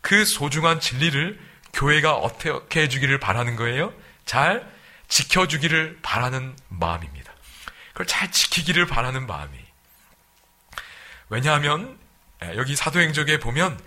[0.00, 1.40] 그 소중한 진리를
[1.72, 3.92] 교회가 어떻게 해주기를 바라는 거예요?
[4.24, 4.72] 잘
[5.08, 7.32] 지켜주기를 바라는 마음입니다.
[7.92, 9.58] 그걸 잘 지키기를 바라는 마음이.
[11.28, 11.98] 왜냐하면
[12.56, 13.80] 여기 사도행적에 보면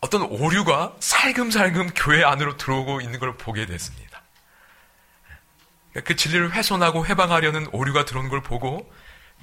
[0.00, 4.22] 어떤 오류가 살금살금 교회 안으로 들어오고 있는 걸 보게 됐습니다.
[6.04, 8.92] 그 진리를 훼손하고 해방하려는 오류가 들어온 걸 보고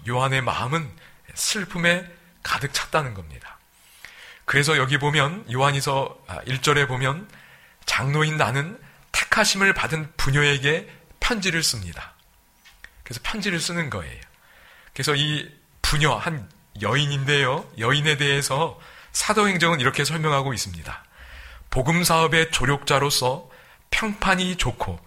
[0.07, 0.89] 요한의 마음은
[1.33, 2.09] 슬픔에
[2.43, 3.57] 가득 찼다는 겁니다.
[4.45, 7.27] 그래서 여기 보면 요한이서 1절에 아, 보면
[7.85, 8.79] 장로인 나는
[9.15, 10.89] 택하심을 받은 부녀에게
[11.21, 12.13] 편지를 씁니다.
[13.03, 14.21] 그래서 편지를 쓰는 거예요.
[14.93, 15.49] 그래서 이
[15.81, 16.49] 부녀 한
[16.81, 17.69] 여인인데요.
[17.79, 18.77] 여인에 대해서
[19.13, 21.03] 사도행정은 이렇게 설명하고 있습니다.
[21.69, 23.49] 복음 사업의 조력자로서
[23.91, 24.99] 평판이 좋고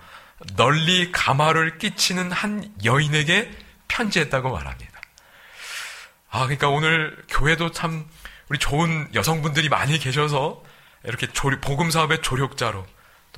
[0.57, 3.51] 널리 가마를 끼치는 한 여인에게
[3.89, 5.01] 편지했다고 말합니다.
[6.31, 8.09] 아, 그러니까 오늘 교회도 참
[8.49, 10.63] 우리 좋은 여성분들이 많이 계셔서
[11.05, 12.87] 이렇게 조리, 복음 사업의 조력자로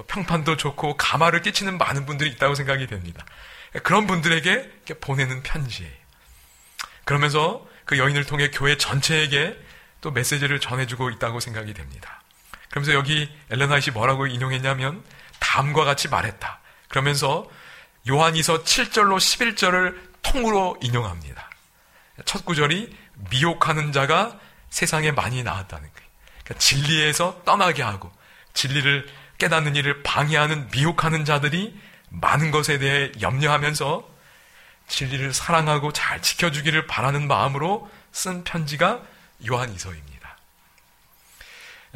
[0.01, 3.23] 또 평판도 좋고 가마를 끼치는 많은 분들이 있다고 생각이 됩니다.
[3.83, 5.93] 그런 분들에게 보내는 편지예요.
[7.05, 9.59] 그러면서 그 여인을 통해 교회 전체에게
[10.01, 12.23] 또 메시지를 전해주고 있다고 생각이 됩니다.
[12.71, 15.05] 그러면서 여기 엘레나 이시 뭐라고 인용했냐면
[15.39, 16.61] 다음과 같이 말했다.
[16.89, 17.47] 그러면서
[18.09, 21.51] 요한이서 7절로 11절을 통으로 인용합니다.
[22.25, 22.97] 첫 구절이
[23.31, 24.39] 미혹하는 자가
[24.71, 26.09] 세상에 많이 나왔다는 거예요.
[26.45, 28.11] 그러니까 진리에서 떠나게 하고
[28.55, 31.77] 진리를 깨닫는 일을 방해하는 미혹하는 자들이
[32.11, 34.09] 많은 것에 대해 염려하면서
[34.87, 39.03] 진리를 사랑하고 잘 지켜주기를 바라는 마음으로 쓴 편지가
[39.49, 40.37] 요한이서입니다.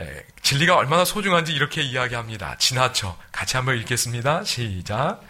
[0.00, 2.58] 예, 진리가 얼마나 소중한지 이렇게 이야기합니다.
[2.58, 3.16] 지나쳐.
[3.30, 4.42] 같이 한번 읽겠습니다.
[4.42, 5.20] 시작.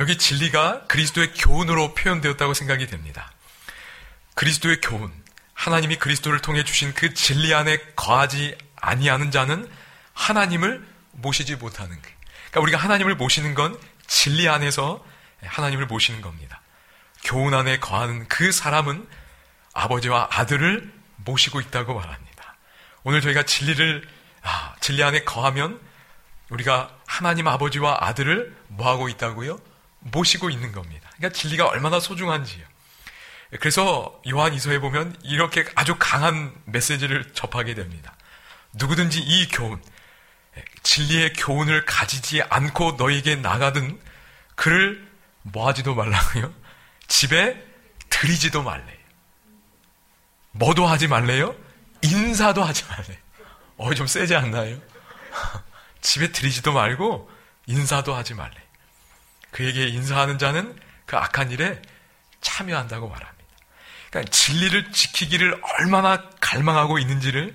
[0.00, 3.30] 여기 진리가 그리스도의 교훈으로 표현되었다고 생각이 됩니다.
[4.34, 5.12] 그리스도의 교훈,
[5.54, 9.70] 하나님이 그리스도를 통해 주신 그 진리 안에 거하지 아니하는 자는
[10.14, 12.16] 하나님을 모시지 못하는 거예요.
[12.50, 15.04] 그러니까 우리가 하나님을 모시는 건 진리 안에서
[15.42, 16.60] 하나님을 모시는 겁니다.
[17.24, 19.06] 교훈 안에 거하는 그 사람은
[19.72, 22.56] 아버지와 아들을 모시고 있다고 말합니다.
[23.04, 24.06] 오늘 저희가 진리를
[24.42, 25.80] 아, 진리 안에 거하면
[26.50, 29.58] 우리가 하나님 아버지와 아들을 뭐하고 있다고요?
[30.00, 31.08] 모시고 있는 겁니다.
[31.16, 32.64] 그러니까 진리가 얼마나 소중한지요.
[33.60, 38.14] 그래서 요한 이서에 보면 이렇게 아주 강한 메시지를 접하게 됩니다.
[38.72, 39.80] 누구든지 이 교훈,
[40.82, 44.00] 진리의 교훈을 가지지 않고 너에게 나가든
[44.54, 45.08] 그를
[45.42, 46.52] 뭐하지도 말라고요?
[47.08, 47.62] 집에
[48.10, 48.98] 들이지도 말래요.
[50.52, 51.54] 뭐도 하지 말래요?
[52.02, 53.18] 인사도 하지 말래요.
[53.76, 54.80] 어, 좀 세지 않나요?
[56.00, 57.30] 집에 들이지도 말고
[57.66, 58.54] 인사도 하지 말래.
[59.50, 61.80] 그에게 인사하는 자는 그 악한 일에
[62.40, 63.32] 참여한다고 말합니다.
[64.10, 67.54] 그러니까 진리를 지키기를 얼마나 갈망하고 있는지를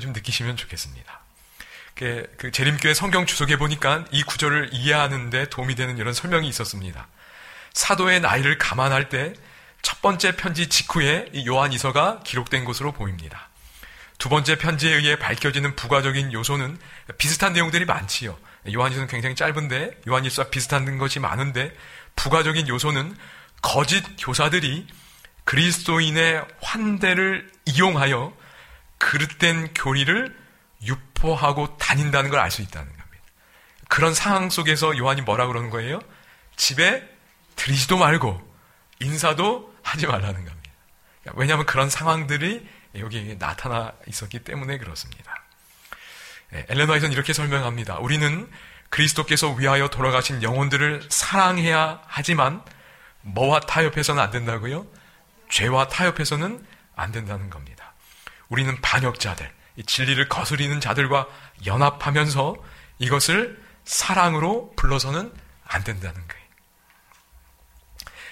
[0.00, 1.19] 좀 느끼시면 좋겠습니다.
[2.00, 7.06] 그, 그 재림교회 성경 주석에 보니까 이 구절을 이해하는데 도움이 되는 이런 설명이 있었습니다.
[7.74, 9.34] 사도의 나이를 감안할 때
[9.82, 13.48] 첫 번째 편지 직후에 이 요한 이서가 기록된 것으로 보입니다.
[14.18, 16.78] 두 번째 편지에 의해 밝혀지는 부가적인 요소는
[17.16, 18.36] 비슷한 내용들이 많지요.
[18.74, 21.74] 요한 이서는 굉장히 짧은데 요한일서와 비슷한 것이 많은데
[22.16, 23.16] 부가적인 요소는
[23.62, 24.86] 거짓 교사들이
[25.44, 28.36] 그리스도인의 환대를 이용하여
[28.98, 30.36] 그릇된 교리를
[30.82, 33.24] 유포하고 다닌다는 걸 알 수 있다는 겁니다.
[33.88, 36.00] 그런 상황 속에서 요한이 뭐라 그러는 거예요?
[36.56, 37.06] 집에
[37.56, 38.40] 들이지도 말고
[39.00, 40.70] 인사도 하지 말라는 겁니다.
[41.34, 42.66] 왜냐하면 그런 상황들이
[42.98, 45.34] 여기 나타나 있었기 때문에 그렇습니다.
[46.50, 47.98] 네, 엘렌 화이트는 이렇게 설명합니다.
[47.98, 48.50] 우리는
[48.88, 52.62] 그리스도께서 위하여 돌아가신 영혼들을 사랑해야 하지만
[53.22, 54.86] 뭐와 타협해서는 안 된다고요?
[55.50, 56.66] 죄와 타협해서는
[56.96, 57.94] 안 된다는 겁니다.
[58.48, 59.48] 우리는 반역자들,
[59.86, 61.26] 진리를 거스리는 자들과
[61.66, 62.56] 연합하면서
[62.98, 65.32] 이것을 사랑으로 불러서는
[65.66, 66.40] 안 된다는 거예요.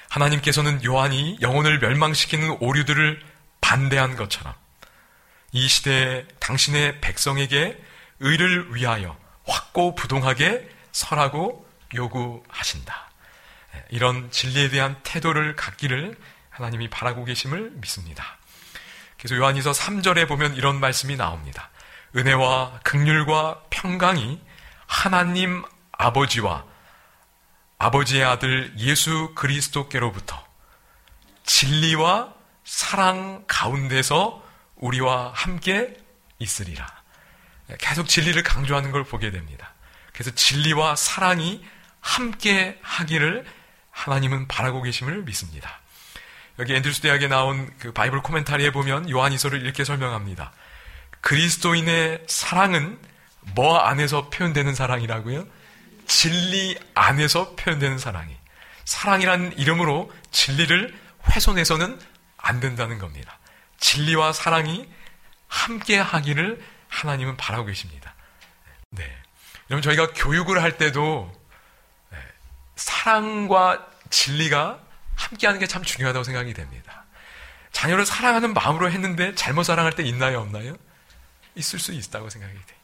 [0.09, 3.22] 하나님께서는 요한이 영혼을 멸망시키는 오류들을
[3.61, 4.55] 반대한 것처럼
[5.53, 7.78] 이 시대에 당신의 백성에게
[8.20, 13.11] 의를 위하여 확고부동하게 설하고 요구하신다.
[13.90, 16.16] 이런 진리에 대한 태도를 갖기를
[16.51, 18.38] 하나님이 바라고 계심을 믿습니다.
[19.18, 21.70] 그래서 요한이서 3절에 보면 이런 말씀이 나옵니다.
[22.16, 24.40] 은혜와 극률과 평강이
[24.86, 26.64] 하나님 아버지와
[27.78, 30.44] 아버지의 아들 예수 그리스도께로부터
[31.44, 34.42] 진리와 사랑 가운데서
[34.76, 35.96] 우리와 함께
[36.38, 36.86] 있으리라.
[37.78, 39.72] 계속 진리를 강조하는 걸 보게 됩니다.
[40.12, 41.64] 그래서 진리와 사랑이
[42.00, 43.44] 함께 하기를
[43.90, 45.80] 하나님은 바라고 계심을 믿습니다.
[46.59, 50.52] 여기 앤드루스 대학에 나온 그 바이블 코멘타리에 보면 요한이서를 이렇게 설명합니다.
[51.20, 52.98] 그리스도인의 사랑은
[53.54, 55.46] 뭐 안에서 표현되는 사랑이라고요?
[56.06, 58.36] 진리 안에서 표현되는 사랑이.
[58.84, 60.98] 사랑이라는 이름으로 진리를
[61.30, 62.00] 훼손해서는
[62.36, 63.38] 안 된다는 겁니다.
[63.78, 64.88] 진리와 사랑이
[65.46, 68.14] 함께 하기를 하나님은 바라고 계십니다.
[68.90, 69.04] 네.
[69.70, 71.30] 여러분, 저희가 교육을 할 때도
[72.11, 72.18] 네,
[72.76, 74.80] 사랑과 진리가
[75.18, 77.04] 함께하는 게 참 중요하다고 생각이 됩니다.
[77.72, 80.74] 자녀를 사랑하는 마음으로 했는데 잘못 사랑할 때 있나요, 없나요?
[81.54, 82.78] 있을 수 있다고 생각이 돼요.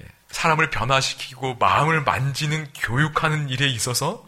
[0.00, 4.26] 예, 사람을 변화시키고 마음을 만지는 교육하는 일에 있어서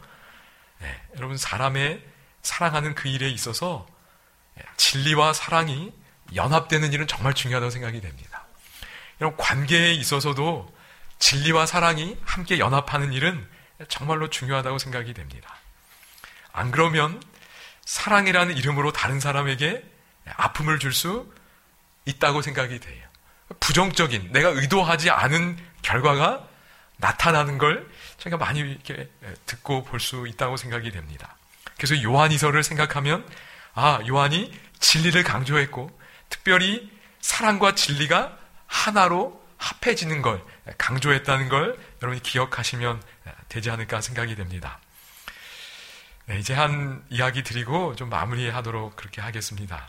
[0.78, 2.02] 네, 여러분 사람의
[2.42, 3.86] 사랑하는 그 일에 있어서
[4.58, 5.92] 예, 진리와 사랑이
[6.34, 8.46] 연합되는 일은 정말 중요하다고 생각이 됩니다.
[9.20, 10.72] 여러분 관계에 있어서도
[11.18, 13.46] 진리와 사랑이 함께 연합하는 일은
[13.88, 15.54] 정말로 중요하다고 생각이 됩니다.
[16.60, 17.20] 안 그러면
[17.84, 19.82] 사랑이라는 이름으로 다른 사람에게
[20.36, 21.32] 아픔을 줄 수
[22.04, 23.06] 있다고 생각이 돼요.
[23.60, 26.46] 부정적인, 내가 의도하지 않은 결과가
[26.98, 27.88] 나타나는 걸
[28.18, 29.10] 제가 많이 이렇게
[29.46, 31.36] 듣고 볼 수 있다고 생각이 됩니다.
[31.76, 33.26] 그래서 요한이서를 생각하면,
[33.74, 35.90] 아, 요한이 진리를 강조했고,
[36.28, 36.90] 특별히
[37.20, 38.36] 사랑과 진리가
[38.66, 40.42] 하나로 합해지는 걸
[40.78, 43.02] 강조했다는 걸 여러분이 기억하시면
[43.48, 44.78] 되지 않을까 생각이 됩니다.
[46.30, 49.88] 네, 이제 한 이야기 드리고 좀 마무리하도록 그렇게 하겠습니다.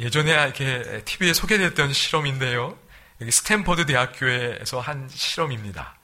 [0.00, 2.76] 예전에 이렇게 TV에 소개됐던 실험인데요.
[3.20, 5.94] 여기 스탠퍼드 대학교에서 한 실험입니다.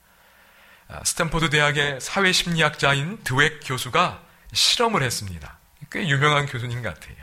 [0.86, 5.58] 아, 스탠퍼드 대학의 사회심리학자인 드웩 교수가 실험을 했습니다.
[5.90, 7.16] 꽤 유명한 교수님 같아요.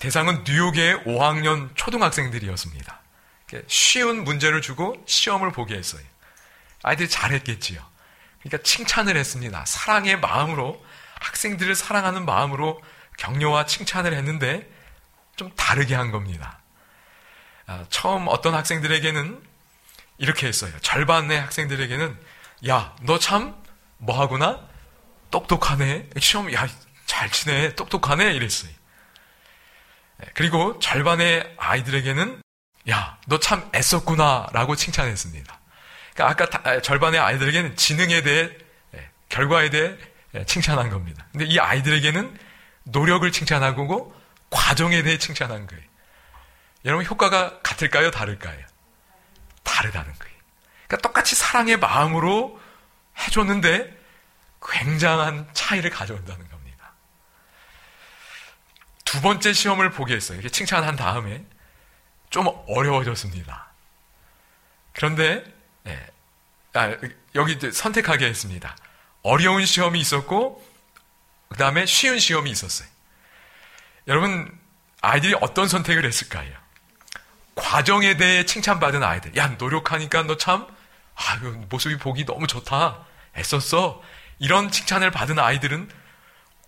[0.00, 3.00] 대상은 뉴욕의 5학년 초등학생들이었습니다.
[3.68, 6.02] 쉬운 문제를 주고 시험을 보게 했어요.
[6.82, 7.93] 아이들이 잘했겠지요.
[8.44, 9.64] 그러니까 칭찬을 했습니다.
[9.66, 10.84] 사랑의 마음으로
[11.20, 12.80] 학생들을 사랑하는 마음으로
[13.18, 14.70] 격려와 칭찬을 했는데
[15.36, 16.60] 좀 다르게 한 겁니다.
[17.66, 19.42] 아, 처음 어떤 학생들에게는
[20.18, 20.72] 이렇게 했어요.
[20.80, 22.18] 절반의 학생들에게는
[22.68, 23.54] 야, 너 참
[23.98, 24.60] 뭐하구나?
[25.30, 26.10] 똑똑하네.
[26.18, 26.68] 시험 야,
[27.06, 27.74] 잘 치네.
[27.74, 28.32] 똑똑하네.
[28.34, 28.70] 이랬어요.
[30.18, 32.42] 네, 그리고 절반의 아이들에게는
[32.90, 34.48] 야, 너 참 애썼구나.
[34.52, 35.58] 라고 칭찬했습니다.
[36.14, 38.50] 그러니까 아까 아, 절반의 아이들에게는 지능에 대해
[38.94, 39.96] 예, 결과에 대해
[40.34, 41.26] 예, 칭찬한 겁니다.
[41.32, 42.38] 근데 이 아이들에게는
[42.84, 44.14] 노력을 칭찬하고
[44.50, 45.82] 과정에 대해 칭찬한 거예요.
[46.84, 48.10] 여러분 효과가 같을까요?
[48.10, 48.64] 다를까요?
[49.62, 50.34] 다르다는 거예요.
[50.86, 52.60] 그러니까 똑같이 사랑의 마음으로
[53.18, 53.98] 해줬는데
[54.62, 56.92] 굉장한 차이를 가져온다는 겁니다.
[59.04, 60.38] 두 번째 시험을 보게 했어요.
[60.38, 61.44] 이렇게 칭찬한 다음에
[62.30, 63.72] 좀 어려워졌습니다.
[64.92, 65.44] 그런데
[65.86, 66.06] 예,
[66.74, 66.94] 아,
[67.34, 68.76] 여기 선택하게 했습니다.
[69.22, 70.64] 어려운 시험이 있었고
[71.48, 72.88] 그 다음에 쉬운 시험이 있었어요.
[74.08, 74.50] 여러분
[75.00, 76.52] 아이들이 어떤 선택을 했을까요?
[77.54, 79.36] 과정에 대해 칭찬받은 아이들.
[79.36, 80.66] 야 노력하니까 너 참
[81.14, 83.04] 아유 모습이 보기 너무 좋다.
[83.36, 84.02] 애썼어.
[84.38, 85.88] 이런 칭찬을 받은 아이들은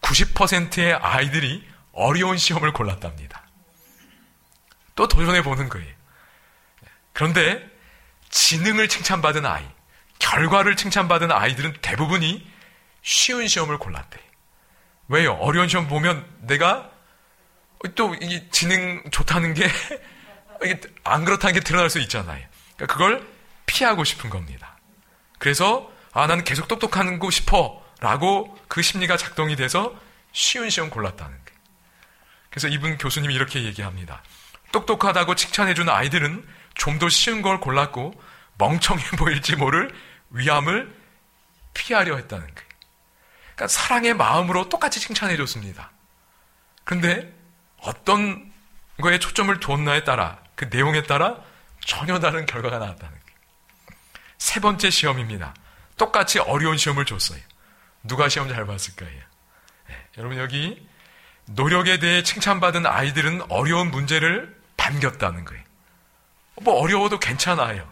[0.03, 3.43] 90%의 아이들이 어려운 시험을 골랐답니다.
[4.95, 5.93] 또 도전해 보는 거예요.
[7.13, 7.69] 그런데
[8.37, 9.65] 지능을 칭찬받은 아이,
[10.19, 12.47] 결과를 칭찬받은 아이들은 대부분이
[13.01, 14.21] 쉬운 시험을 골랐대.
[15.09, 15.33] 왜요?
[15.35, 16.91] 어려운 시험 보면 내가
[17.95, 19.67] 또 이 지능 좋다는 게
[21.05, 22.45] 안 그렇다는 게 드러날 수 있잖아요.
[22.77, 23.27] 그러니까 그걸
[23.65, 24.77] 피하고 싶은 겁니다.
[25.39, 29.95] 그래서 아 나는 계속 똑똑하고 싶어라고 그 심리가 작동이 돼서
[30.33, 31.61] 쉬운 시험 골랐다는 거예요.
[32.51, 34.23] 그래서 이분 교수님이 이렇게 얘기합니다.
[34.73, 38.13] 똑똑하다고 칭찬해주는 아이들은 좀 더 쉬운 걸 골랐고
[38.59, 39.95] 멍청해 보일지 모를
[40.31, 40.95] 위함을
[41.75, 42.69] 피하려 했다는 거예요.
[43.55, 45.91] 그러니까 사랑의 마음으로 똑같이 칭찬해 줬습니다.
[46.85, 47.35] 그런데
[47.79, 48.53] 어떤
[49.01, 51.37] 거에 초점을 두었나에 따라 그 내용에 따라
[51.85, 53.27] 전혀 다른 결과가 나왔다는 거예요.
[54.39, 55.55] 세 번째 시험입니다.
[55.97, 57.41] 똑같이 어려운 시험을 줬어요.
[58.03, 59.11] 누가 시험 잘 봤을까요?
[59.89, 60.87] 네, 여러분 여기
[61.47, 65.63] 노력에 대해 칭찬받은 아이들은 어려운 문제를 반겼다는 거예요.
[66.63, 67.89] 뭐 어려워도 괜찮아요.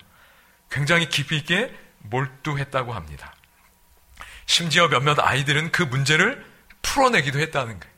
[0.74, 3.32] 굉장히 깊이 있게 몰두했다고 합니다.
[4.44, 6.44] 심지어 몇몇 아이들은 그 문제를
[6.82, 7.94] 풀어내기도 했다는 거예요.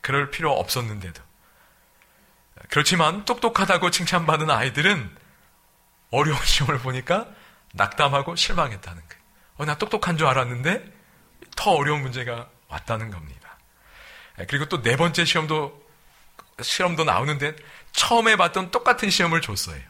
[0.00, 1.22] 그럴 필요 없었는데도.
[2.70, 5.14] 그렇지만 똑똑하다고 칭찬받은 아이들은
[6.10, 7.28] 어려운 시험을 보니까
[7.74, 9.22] 낙담하고 실망했다는 거예요.
[9.58, 10.90] 어, 나 똑똑한 줄 알았는데
[11.54, 13.58] 더 어려운 문제가 왔다는 겁니다.
[14.48, 15.86] 그리고 또 네 번째 시험도
[16.62, 17.56] 시험도 나오는데
[17.92, 19.80] 처음에 봤던 똑같은 시험을 줬어요.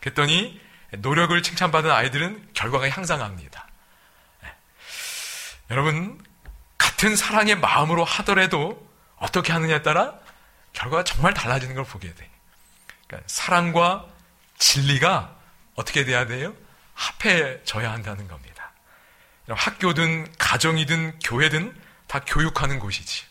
[0.00, 3.68] 그랬더니 노력을 칭찬받은 아이들은 결과가 향상합니다.
[4.42, 4.54] 네.
[5.70, 6.22] 여러분,
[6.78, 10.14] 같은 사랑의 마음으로 하더라도 어떻게 하느냐에 따라
[10.72, 12.30] 결과가 정말 달라지는 걸 보게 돼.
[13.06, 14.06] 그러니까 사랑과
[14.58, 15.36] 진리가
[15.74, 16.54] 어떻게 돼야 돼요?
[16.94, 18.72] 합해져야 한다는 겁니다.
[19.48, 23.24] 학교든 가정이든 교회든 다 교육하는 곳이지.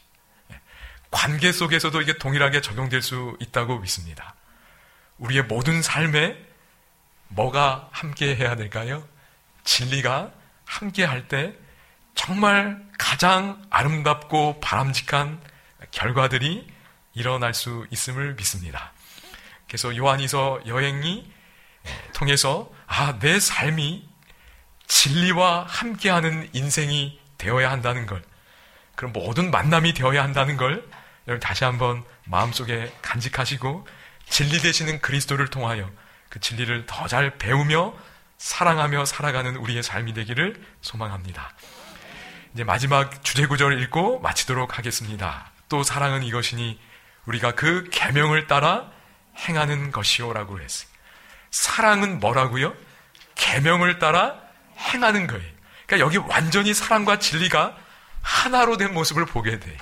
[1.11, 4.35] 관계 속에서도 이게 동일하게 적용될 수 있다고 믿습니다.
[5.17, 6.37] 우리의 모든 삶에
[7.29, 9.07] 뭐가 함께 해야 될까요?
[9.63, 10.31] 진리가
[10.65, 11.53] 함께 할 때
[12.15, 15.39] 정말 가장 아름답고 바람직한
[15.91, 16.67] 결과들이
[17.13, 18.91] 일어날 수 있음을 믿습니다.
[19.67, 21.31] 그래서 요한이서 여행이
[22.13, 24.07] 통해서 아, 내 삶이
[24.87, 28.23] 진리와 함께하는 인생이 되어야 한다는 걸,
[28.95, 30.87] 그럼 모든 만남이 되어야 한다는 걸
[31.27, 33.87] 여러분 다시 한번 마음속에 간직하시고
[34.29, 35.89] 진리 되시는 그리스도를 통하여
[36.37, 37.93] 그 진리를 더 잘 배우며
[38.37, 41.51] 사랑하며 살아가는 우리의 삶이 되기를 소망합니다.
[42.53, 45.51] 이제 마지막 주제 구절을 읽고 마치도록 하겠습니다.
[45.69, 46.79] 또 사랑은 이것이니
[47.25, 48.91] 우리가 그 계명을 따라
[49.47, 50.89] 행하는 것이요라고 했어요.
[51.49, 52.75] 사랑은 뭐라고요?
[53.35, 54.35] 계명을 따라
[54.77, 55.49] 행하는 거예요.
[55.87, 57.75] 그러니까 여기 완전히 사랑과 진리가
[58.21, 59.75] 하나로 된 모습을 보게 돼.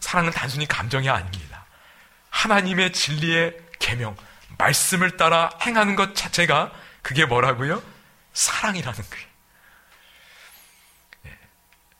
[0.00, 1.66] 사랑은 단순히 감정이 아닙니다.
[2.30, 4.16] 하나님의 진리의 계명,
[4.60, 6.70] 말씀을 따라 행하는 것 자체가
[7.02, 7.82] 그게 뭐라고요?
[8.32, 9.26] 사랑이라는 거예요.
[11.22, 11.38] 네.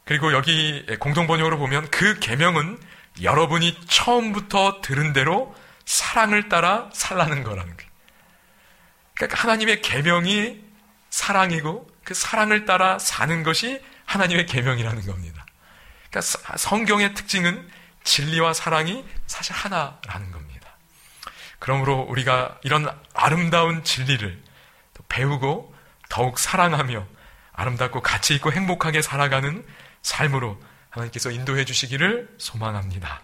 [0.05, 2.79] 그리고 여기 공동 번역으로 보면 그 계명은
[3.23, 5.55] 여러분이 처음부터 들은 대로
[5.85, 7.91] 사랑을 따라 살라는 거라는 거예요.
[9.15, 10.61] 그러니까 하나님의 계명이
[11.11, 15.45] 사랑이고 그 사랑을 따라 사는 것이 하나님의 계명이라는 겁니다.
[16.11, 17.69] 그러니까 성경의 특징은
[18.05, 20.40] 진리와 사랑이 사실 하나라는 겁니다.
[21.61, 24.43] 그러므로 우리가 이런 아름다운 진리를
[25.09, 25.73] 배우고
[26.09, 27.07] 더욱 사랑하며
[27.53, 29.65] 아름답고 가치 있고 행복하게 살아가는
[30.03, 33.21] 삶으로 하나님께서 인도해 주시기를 소망합니다.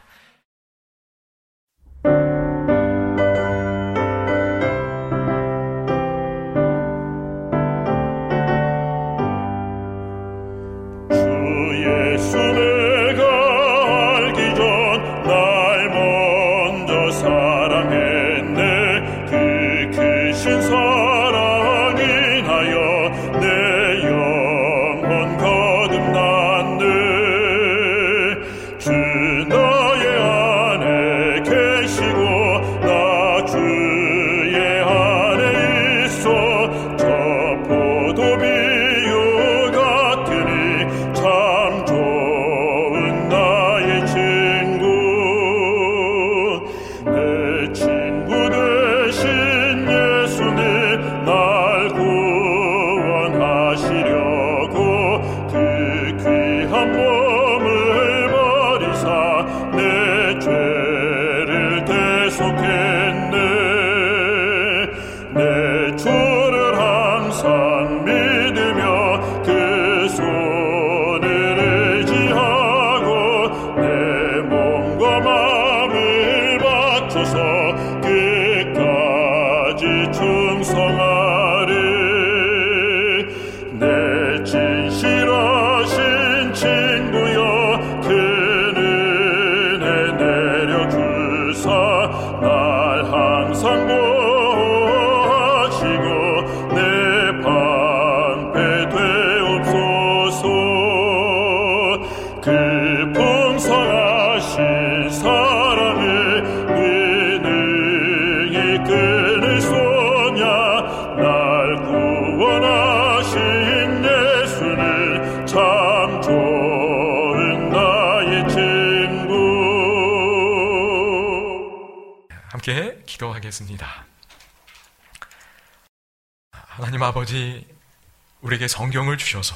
[128.66, 129.54] 우리에게 성경을 주셔서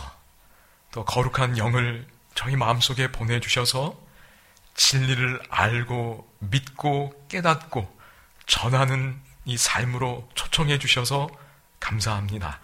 [0.93, 3.99] 또 거룩한 영을 저희 마음속에 보내주셔서
[4.75, 7.99] 진리를 알고 믿고 깨닫고
[8.47, 11.29] 전하는 이 삶으로 초청해 주셔서
[11.81, 12.61] 감사합니다.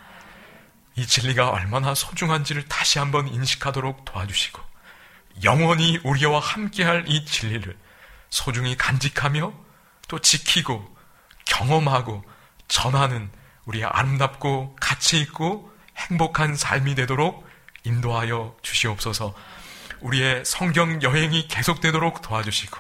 [0.95, 4.63] 이 진리가 얼마나 소중한지를 다시 한번 인식하도록 도와주시고
[5.45, 7.77] 영원히 우리와 함께할 이 진리를
[8.31, 9.53] 소중히 간직하며
[10.09, 10.97] 또 지키고
[11.45, 12.25] 경험하고
[12.69, 13.31] 전하는
[13.67, 17.47] 우리 아름답고 가치 있고 행복한 삶이 되도록
[17.85, 19.35] 인도하여 주시옵소서.
[20.01, 22.79] 우리의 성경 여행이 계속되도록 도와주시고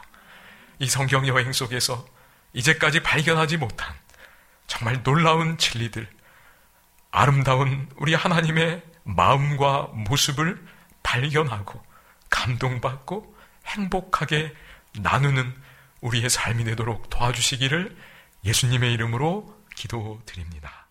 [0.81, 2.07] 이 성경 여행 속에서
[2.53, 3.95] 이제까지 발견하지 못한
[4.67, 6.09] 정말 놀라운 진리들,
[7.11, 10.63] 아름다운 우리 하나님의 마음과 모습을
[11.03, 11.83] 발견하고
[12.31, 13.35] 감동받고
[13.67, 14.53] 행복하게
[14.99, 15.55] 나누는
[16.01, 17.97] 우리의 삶이 되도록 도와주시기를
[18.45, 20.86] 예수님의 이름으로 기도드립니다.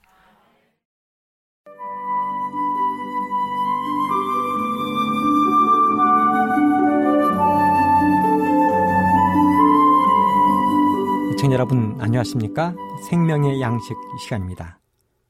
[11.38, 12.74] 시청자 여러분 안녕하십니까?
[13.10, 14.80] 생명의 양식 시간입니다.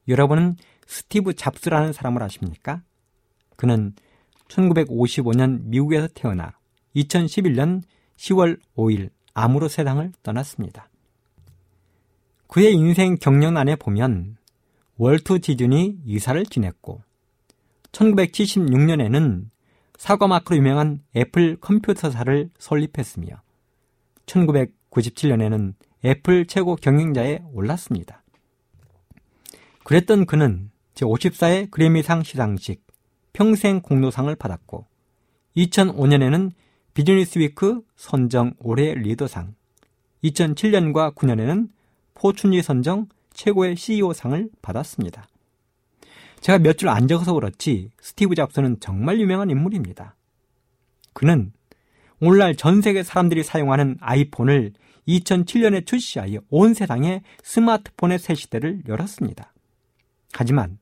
[0.06, 0.54] 여러분은
[0.86, 2.80] 스티브 잡스라는 사람을 아십니까?
[3.56, 3.92] 그는
[4.46, 6.52] 1955년 미국에서 태어나
[6.94, 7.82] 2011년
[8.18, 10.88] 10월 5일 암으로 세상을 떠났습니다.
[12.46, 14.36] 그의 인생 경력란에 보면
[14.98, 17.02] 월트 디즈니 이사를 지냈고
[17.90, 19.46] 1976년에는
[19.98, 23.42] 사과마크로 유명한 애플 컴퓨터사를 설립했으며
[24.26, 25.74] 1997년에는
[26.06, 28.22] 애플 최고 경영자에 올랐습니다.
[29.82, 32.86] 그랬던 그는 제54회 그래미상 시상식
[33.32, 34.86] 평생 공로상을 받았고
[35.56, 36.52] 2005년에는
[36.94, 39.56] 비즈니스 위크 선정 올해 리더상
[40.22, 41.70] 2007년과 9년에는
[42.14, 45.26] 포춘지 선정 최고의 CEO상을 받았습니다.
[46.40, 50.14] 제가 몇 줄 안 적어서 그렇지 스티브 잡스는 정말 유명한 인물입니다.
[51.12, 51.52] 그는
[52.20, 54.72] 오늘날 전 세계 사람들이 사용하는 아이폰을
[55.08, 59.52] 2007년에 출시하여 온 세상에 스마트폰의 새 시대를 열었습니다.
[60.32, 60.78] 하지만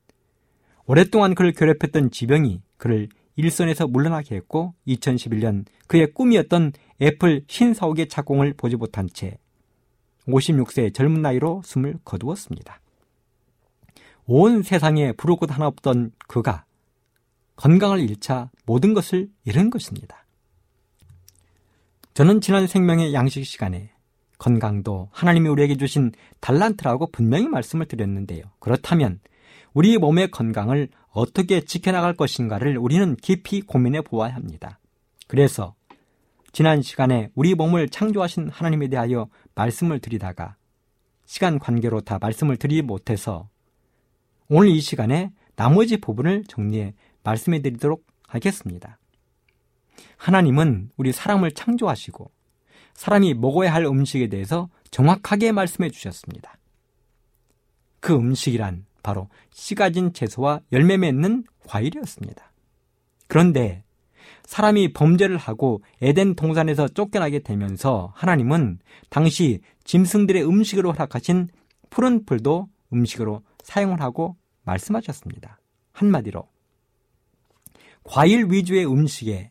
[0.86, 6.72] 오랫동안 그를 괴롭혔던 지병이 그를 일선에서 물러나게 했고 2011년 그의 꿈이었던
[7.02, 9.38] 애플 신사옥의 착공을 보지 못한 채
[10.26, 12.80] 56세의 젊은 나이로 숨을 거두었습니다.
[14.26, 16.64] 온 세상에 부를 곳 하나 없던 그가
[17.56, 20.24] 건강을 잃자 모든 것을 잃은 것입니다.
[22.14, 23.90] 저는 지난 생명의 양식 시간에
[24.38, 28.44] 건강도 하나님이 우리에게 주신 달란트라고 분명히 말씀을 드렸는데요.
[28.58, 29.20] 그렇다면
[29.72, 34.78] 우리 몸의 건강을 어떻게 지켜나갈 것인가를 우리는 깊이 고민해 보아야 합니다.
[35.26, 35.74] 그래서
[36.52, 40.56] 지난 시간에 우리 몸을 창조하신 하나님에 대하여 말씀을 드리다가
[41.26, 43.48] 시간 관계로 다 말씀을 드리지 못해서
[44.48, 48.98] 오늘 이 시간에 나머지 부분을 정리해 말씀해 드리도록 하겠습니다.
[50.16, 52.30] 하나님은 우리 사람을 창조하시고
[52.94, 56.56] 사람이 먹어야 할 음식에 대해서 정확하게 말씀해 주셨습니다.
[58.00, 62.52] 그 음식이란 바로 씨 가진 채소와 열매 맺는 과일이었습니다.
[63.26, 63.82] 그런데
[64.44, 68.78] 사람이 범죄를 하고 에덴 동산에서 쫓겨나게 되면서 하나님은
[69.08, 71.48] 당시 짐승들의 음식으로 허락하신
[71.90, 75.58] 푸른 풀도 음식으로 사용을 하고 말씀하셨습니다.
[75.92, 76.46] 한마디로
[78.04, 79.50] 과일 위주의 음식에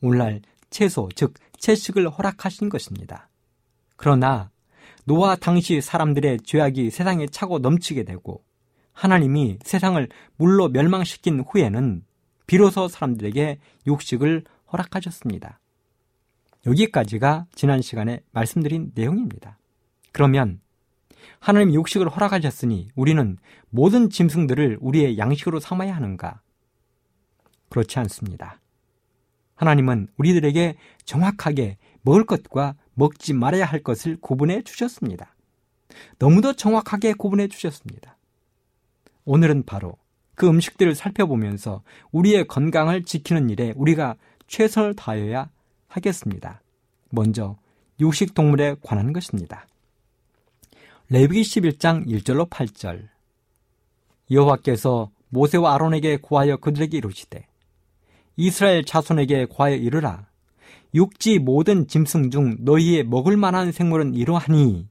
[0.00, 3.28] 오늘날 채소, 즉 채식을 허락하신 것입니다.
[3.96, 4.50] 그러나
[5.04, 8.44] 노아 당시 사람들의 죄악이 세상에 차고 넘치게 되고
[8.92, 10.06] 하나님이 세상을
[10.36, 12.04] 물로 멸망시킨 후에는
[12.46, 15.60] 비로소 사람들에게 육식을 허락하셨습니다.
[16.66, 19.58] 여기까지가 지난 시간에 말씀드린 내용입니다.
[20.10, 20.60] 그러면
[21.38, 23.38] 하나님 육식을 허락하셨으니 우리는
[23.70, 26.40] 모든 짐승들을 우리의 양식으로 삼아야 하는가?
[27.68, 28.61] 그렇지 않습니다.
[29.54, 35.34] 하나님은 우리들에게 정확하게 먹을 것과 먹지 말아야 할 것을 구분해 주셨습니다.
[36.18, 38.16] 너무도 정확하게 구분해 주셨습니다.
[39.24, 39.96] 오늘은 바로
[40.34, 45.50] 그 음식들을 살펴보면서 우리의 건강을 지키는 일에 우리가 최선을 다해야
[45.88, 46.62] 하겠습니다.
[47.10, 47.56] 먼저
[48.00, 49.66] 육식 동물에 관한 것입니다.
[51.08, 53.08] 레위기 11장 1절로 8절
[54.30, 57.46] 여호와께서 모세와 아론에게 구하여 그들에게 이르시되
[58.36, 60.26] 이스라엘 자손에게 구하여 이르라.
[60.94, 64.88] 육지 모든 짐승 중 너희의 먹을 만한 생물은 이러하니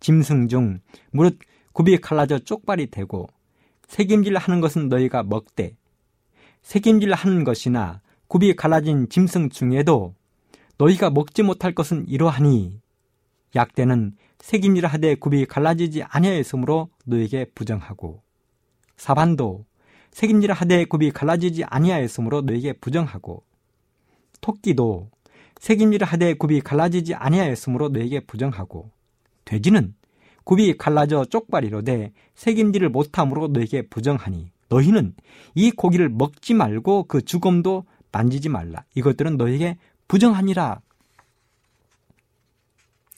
[0.00, 1.38] 짐승 중 무릇
[1.72, 3.28] 굽이 갈라져 쪽발이 되고
[3.86, 5.76] 색임질 하는 것은 너희가 먹되
[6.62, 10.14] 색임질 하는 것이나 굽이 갈라진 짐승 중에도
[10.78, 12.80] 너희가 먹지 못할 것은 이러하니
[13.54, 18.22] 약대는 색임질 하되 굽이 갈라지지 아니하였으므로 너에게 부정하고
[18.96, 19.66] 사반도
[20.16, 23.42] 색임질 하되 굽이 갈라지지 아니하였으므로 너에게 부정하고
[24.40, 25.10] 토끼도
[25.60, 28.90] 색임질 하되 굽이 갈라지지 아니하였으므로 너에게 부정하고
[29.44, 29.94] 돼지는
[30.44, 35.14] 굽이 갈라져 쪽발이로되 색임질을 못함으로 너에게 부정하니 너희는
[35.54, 38.84] 이 고기를 먹지 말고 그 죽음도 만지지 말라.
[38.94, 39.76] 이것들은 너에게
[40.08, 40.80] 부정하니라.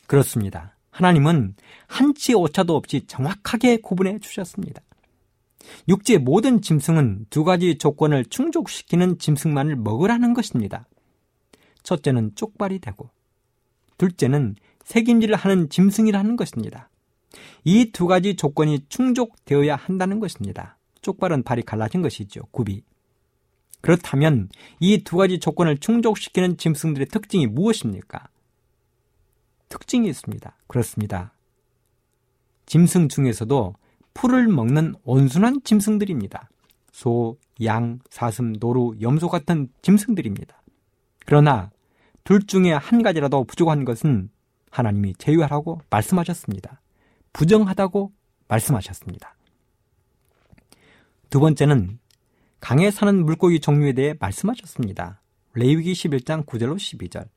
[0.08, 0.74] 그렇습니다.
[0.90, 1.54] 하나님은
[1.86, 4.82] 한치 오차도 없이 정확하게 구분해 주셨습니다.
[5.88, 10.86] 육지의 모든 짐승은 두 가지 조건을 충족시키는 짐승만을 먹으라는 것입니다.
[11.82, 13.10] 첫째는 쪽발이 되고,
[13.98, 16.90] 둘째는 색임질을 하는 짐승이라는 것입니다.
[17.64, 20.78] 이 두 가지 조건이 충족되어야 한다는 것입니다.
[21.02, 22.42] 쪽발은 발이 갈라진 것이죠.
[22.50, 22.82] 굽이.
[23.80, 24.48] 그렇다면
[24.80, 28.28] 이 두 가지 조건을 충족시키는 짐승들의 특징이 무엇입니까?
[29.68, 30.56] 특징이 있습니다.
[30.66, 31.32] 그렇습니다.
[32.66, 33.74] 짐승 중에서도
[34.20, 36.50] 풀을 먹는 온순한 짐승들입니다.
[36.90, 40.60] 소, 양, 사슴, 노루, 염소 같은 짐승들입니다.
[41.24, 41.70] 그러나
[42.24, 44.28] 둘 중에 한 가지라도 부족한 것은
[44.72, 46.80] 하나님이 제외하라고 말씀하셨습니다.
[47.32, 48.10] 부정하다고
[48.48, 49.36] 말씀하셨습니다.
[51.30, 52.00] 두 번째는
[52.58, 55.20] 강에 사는 물고기 종류에 대해 말씀하셨습니다.
[55.54, 57.28] 레위기 11장 9절로 12절.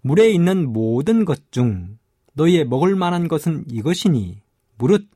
[0.00, 1.98] 물에 있는 모든 것 중
[2.32, 4.40] 너희의 먹을 만한 것은 이것이니
[4.78, 5.06] 무릇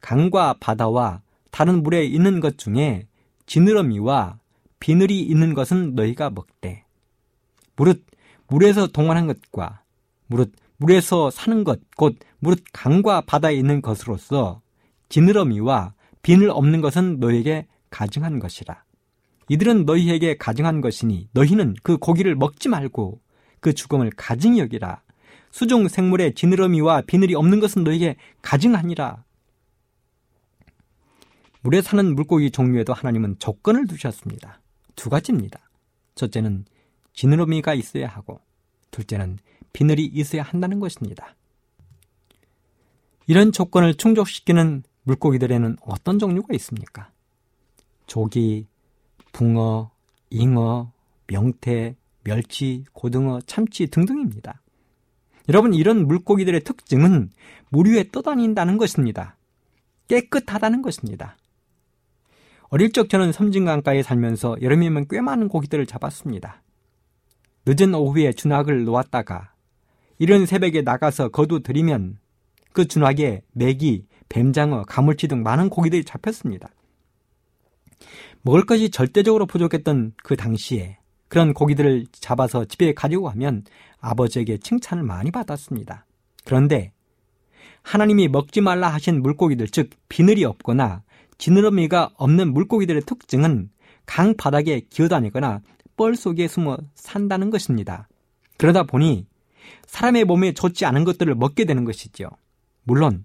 [0.00, 1.20] 강과 바다와
[1.50, 3.06] 다른 물에 있는 것 중에
[3.46, 4.38] 지느러미와
[4.78, 6.84] 비늘이 있는 것은 너희가 먹되
[7.76, 8.04] 무릇
[8.48, 9.82] 물에서 동원한 것과
[10.26, 14.62] 무릇 물에서 사는 것 곧 무릇 강과 바다에 있는 것으로서
[15.08, 18.84] 지느러미와 비늘 없는 것은 너희에게 가증한 것이라
[19.48, 23.20] 이들은 너희에게 가증한 것이니 너희는 그 고기를 먹지 말고
[23.60, 25.02] 그 죽음을 가증히 여기라.
[25.50, 29.24] 수종 생물의 지느러미와 비늘이 없는 것은 너에게 가증하니라.
[31.62, 34.60] 물에 사는 물고기 종류에도 하나님은 조건을 두셨습니다.
[34.96, 35.60] 두 가지입니다.
[36.14, 36.64] 첫째는
[37.12, 38.40] 지느러미가 있어야 하고,
[38.90, 39.38] 둘째는
[39.72, 41.34] 비늘이 있어야 한다는 것입니다.
[43.26, 47.10] 이런 조건을 충족시키는 물고기들에는 어떤 종류가 있습니까?
[48.06, 48.66] 조기,
[49.32, 49.90] 붕어,
[50.30, 50.92] 잉어,
[51.26, 51.94] 명태,
[52.24, 54.62] 멸치, 고등어, 참치 등등입니다.
[55.48, 57.30] 여러분, 이런 물고기들의 특징은
[57.68, 59.36] 물 위에 떠다닌다는 것입니다.
[60.08, 61.36] 깨끗하다는 것입니다.
[62.70, 66.62] 어릴 적 저는 섬진강가에 살면서 여름이면 꽤 많은 고기들을 잡았습니다.
[67.66, 69.52] 늦은 오후에 준학을 놓았다가
[70.18, 72.18] 이른 새벽에 나가서 거두 들이면
[72.72, 76.70] 그 준학에 메기, 뱀장어, 가물치 등 많은 고기들이 잡혔습니다.
[78.42, 83.64] 먹을 것이 절대적으로 부족했던 그 당시에 그런 고기들을 잡아서 집에 가지고 가면
[84.00, 86.06] 아버지에게 칭찬을 많이 받았습니다.
[86.44, 86.92] 그런데
[87.82, 91.02] 하나님이 먹지 말라 하신 물고기들, 즉 비늘이 없거나
[91.40, 93.70] 지느러미가 없는 물고기들의 특징은
[94.04, 95.62] 강 바닥에 기어다니거나
[95.96, 98.08] 뻘 속에 숨어 산다는 것입니다.
[98.58, 99.26] 그러다 보니
[99.86, 102.28] 사람의 몸에 좋지 않은 것들을 먹게 되는 것이죠.
[102.82, 103.24] 물론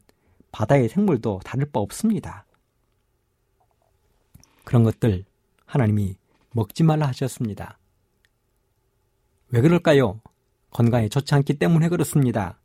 [0.54, 2.46] 바다의 생물도 다를 바 없습니다.
[4.64, 5.26] 그런 것들
[5.66, 6.16] 하나님이
[6.52, 7.78] 먹지 말라 하셨습니다.
[9.50, 10.22] 왜 그럴까요?
[10.72, 12.60] 건강에 좋지 않기 때문에 그렇습니다.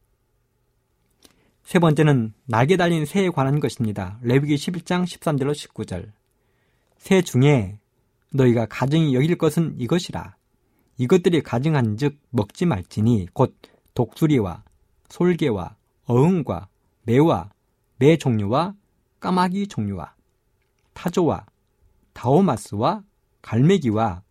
[1.65, 4.19] 세 번째는 날개 달린 새에 관한 것입니다.
[4.23, 6.11] 레위기 11장 13절로 19절.
[6.99, 7.79] 새 중에
[8.33, 10.37] 너희가 가증이 여길 것은 이것이라.
[10.99, 13.57] 이것들이 가증한 즉 먹지 말지니 곧
[13.95, 14.65] 독수리와
[15.09, 16.69] 솔개와 어흥과
[17.03, 17.51] 매와
[17.99, 18.75] 매 종류와
[19.21, 20.15] 까마귀 종류와
[20.93, 21.47] 타조와
[22.13, 23.03] 다오마스와
[23.43, 24.23] 갈매기와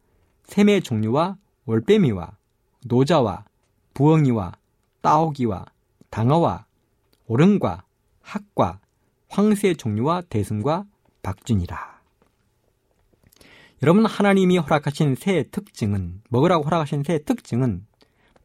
[0.43, 2.37] 새매 종류와 올빼미와
[2.85, 3.45] 노자와
[3.93, 4.53] 부엉이와
[5.01, 5.65] 따오기와
[6.09, 6.65] 당어와
[7.29, 7.83] 오름과
[8.21, 8.79] 학과
[9.29, 10.85] 황새 종류와 대승과
[11.21, 11.99] 박준이라.
[13.83, 17.85] 여러분 하나님이 허락하신 새의 특징은 먹으라고 허락하신 새의 특징은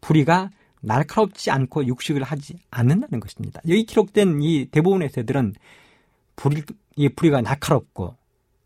[0.00, 3.60] 부리가 날카롭지 않고 육식을 하지 않는다는 것입니다.
[3.66, 5.54] 여기 기록된 이 대부분의 새들은
[6.36, 6.62] 부리,
[6.96, 8.14] 이 부리가 날카롭고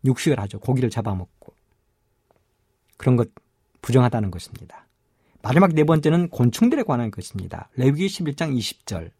[0.03, 0.59] 육식을 하죠.
[0.59, 1.53] 고기를 잡아먹고
[2.97, 3.29] 그런 것
[3.81, 4.85] 부정하다는 것입니다.
[5.41, 7.69] 마지막 네 번째는 곤충들에 관한 것입니다.
[7.75, 9.11] 레위기 11장 20절.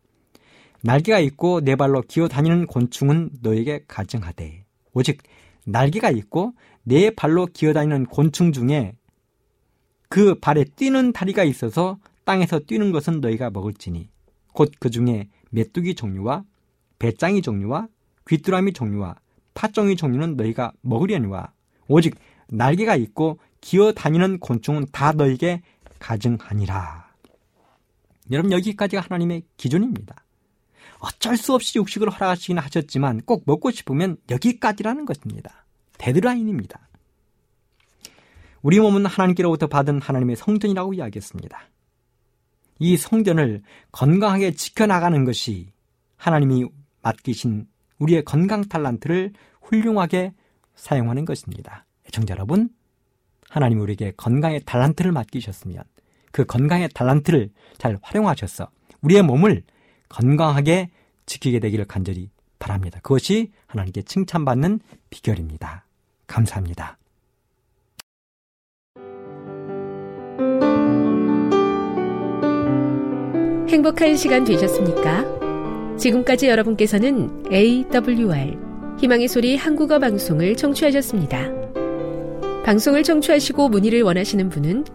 [0.81, 5.21] 날개가 있고 네 발로 기어 다니는 곤충은 너에게 가증하되 오직
[5.65, 6.53] 날개가 있고
[6.83, 8.93] 네 발로 기어 다니는 곤충 중에
[10.07, 14.09] 그 발에 뛰는 다리가 있어서 땅에서 뛰는 것은 너희가 먹을지니
[14.53, 16.43] 곧 그 중에 메뚜기 종류와
[16.97, 17.87] 배짱이 종류와
[18.27, 19.15] 귀뚜라미 종류와
[19.53, 21.51] 파종이 종류는 너희가 먹으려니와
[21.87, 22.15] 오직
[22.47, 25.61] 날개가 있고 기어 다니는 곤충은 다 너희에게
[25.99, 27.09] 가증하니라.
[28.31, 30.15] 여러분 여기까지가 하나님의 기준입니다.
[30.99, 35.65] 어쩔 수 없이 육식을 허락하시긴 하셨지만 꼭 먹고 싶으면 여기까지라는 것입니다.
[35.97, 36.79] 데드라인입니다.
[38.61, 41.59] 우리 몸은 하나님께로부터 받은 하나님의 성전이라고 이야기했습니다.
[42.79, 43.61] 이 성전을
[43.91, 45.71] 건강하게 지켜나가는 것이
[46.17, 46.65] 하나님이
[47.01, 47.67] 맡기신
[47.99, 50.33] 우리의 건강 탈란트를 훌륭하게
[50.75, 51.85] 사용하는 것입니다.
[52.07, 52.69] 애청자 여러분,
[53.49, 55.83] 하나님 우리에게 건강의 달란트를 맡기셨으면
[56.31, 58.69] 그 건강의 달란트를 잘 활용하셔서
[59.01, 59.63] 우리의 몸을
[60.09, 60.89] 건강하게
[61.25, 62.99] 지키게 되기를 간절히 바랍니다.
[63.01, 64.79] 그것이 하나님께 칭찬받는
[65.09, 65.85] 비결입니다.
[66.27, 66.97] 감사합니다.
[73.69, 75.39] 행복한 시간 되셨습니까?
[75.97, 78.57] 지금까지 여러분께서는 AWR
[78.99, 81.51] 희망의 소리 한국어 방송을 청취하셨습니다.
[82.65, 84.85] 방송을 청취하시고 문의를 원하시는 분은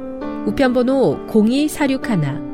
[0.46, 2.53] 우편번호 02461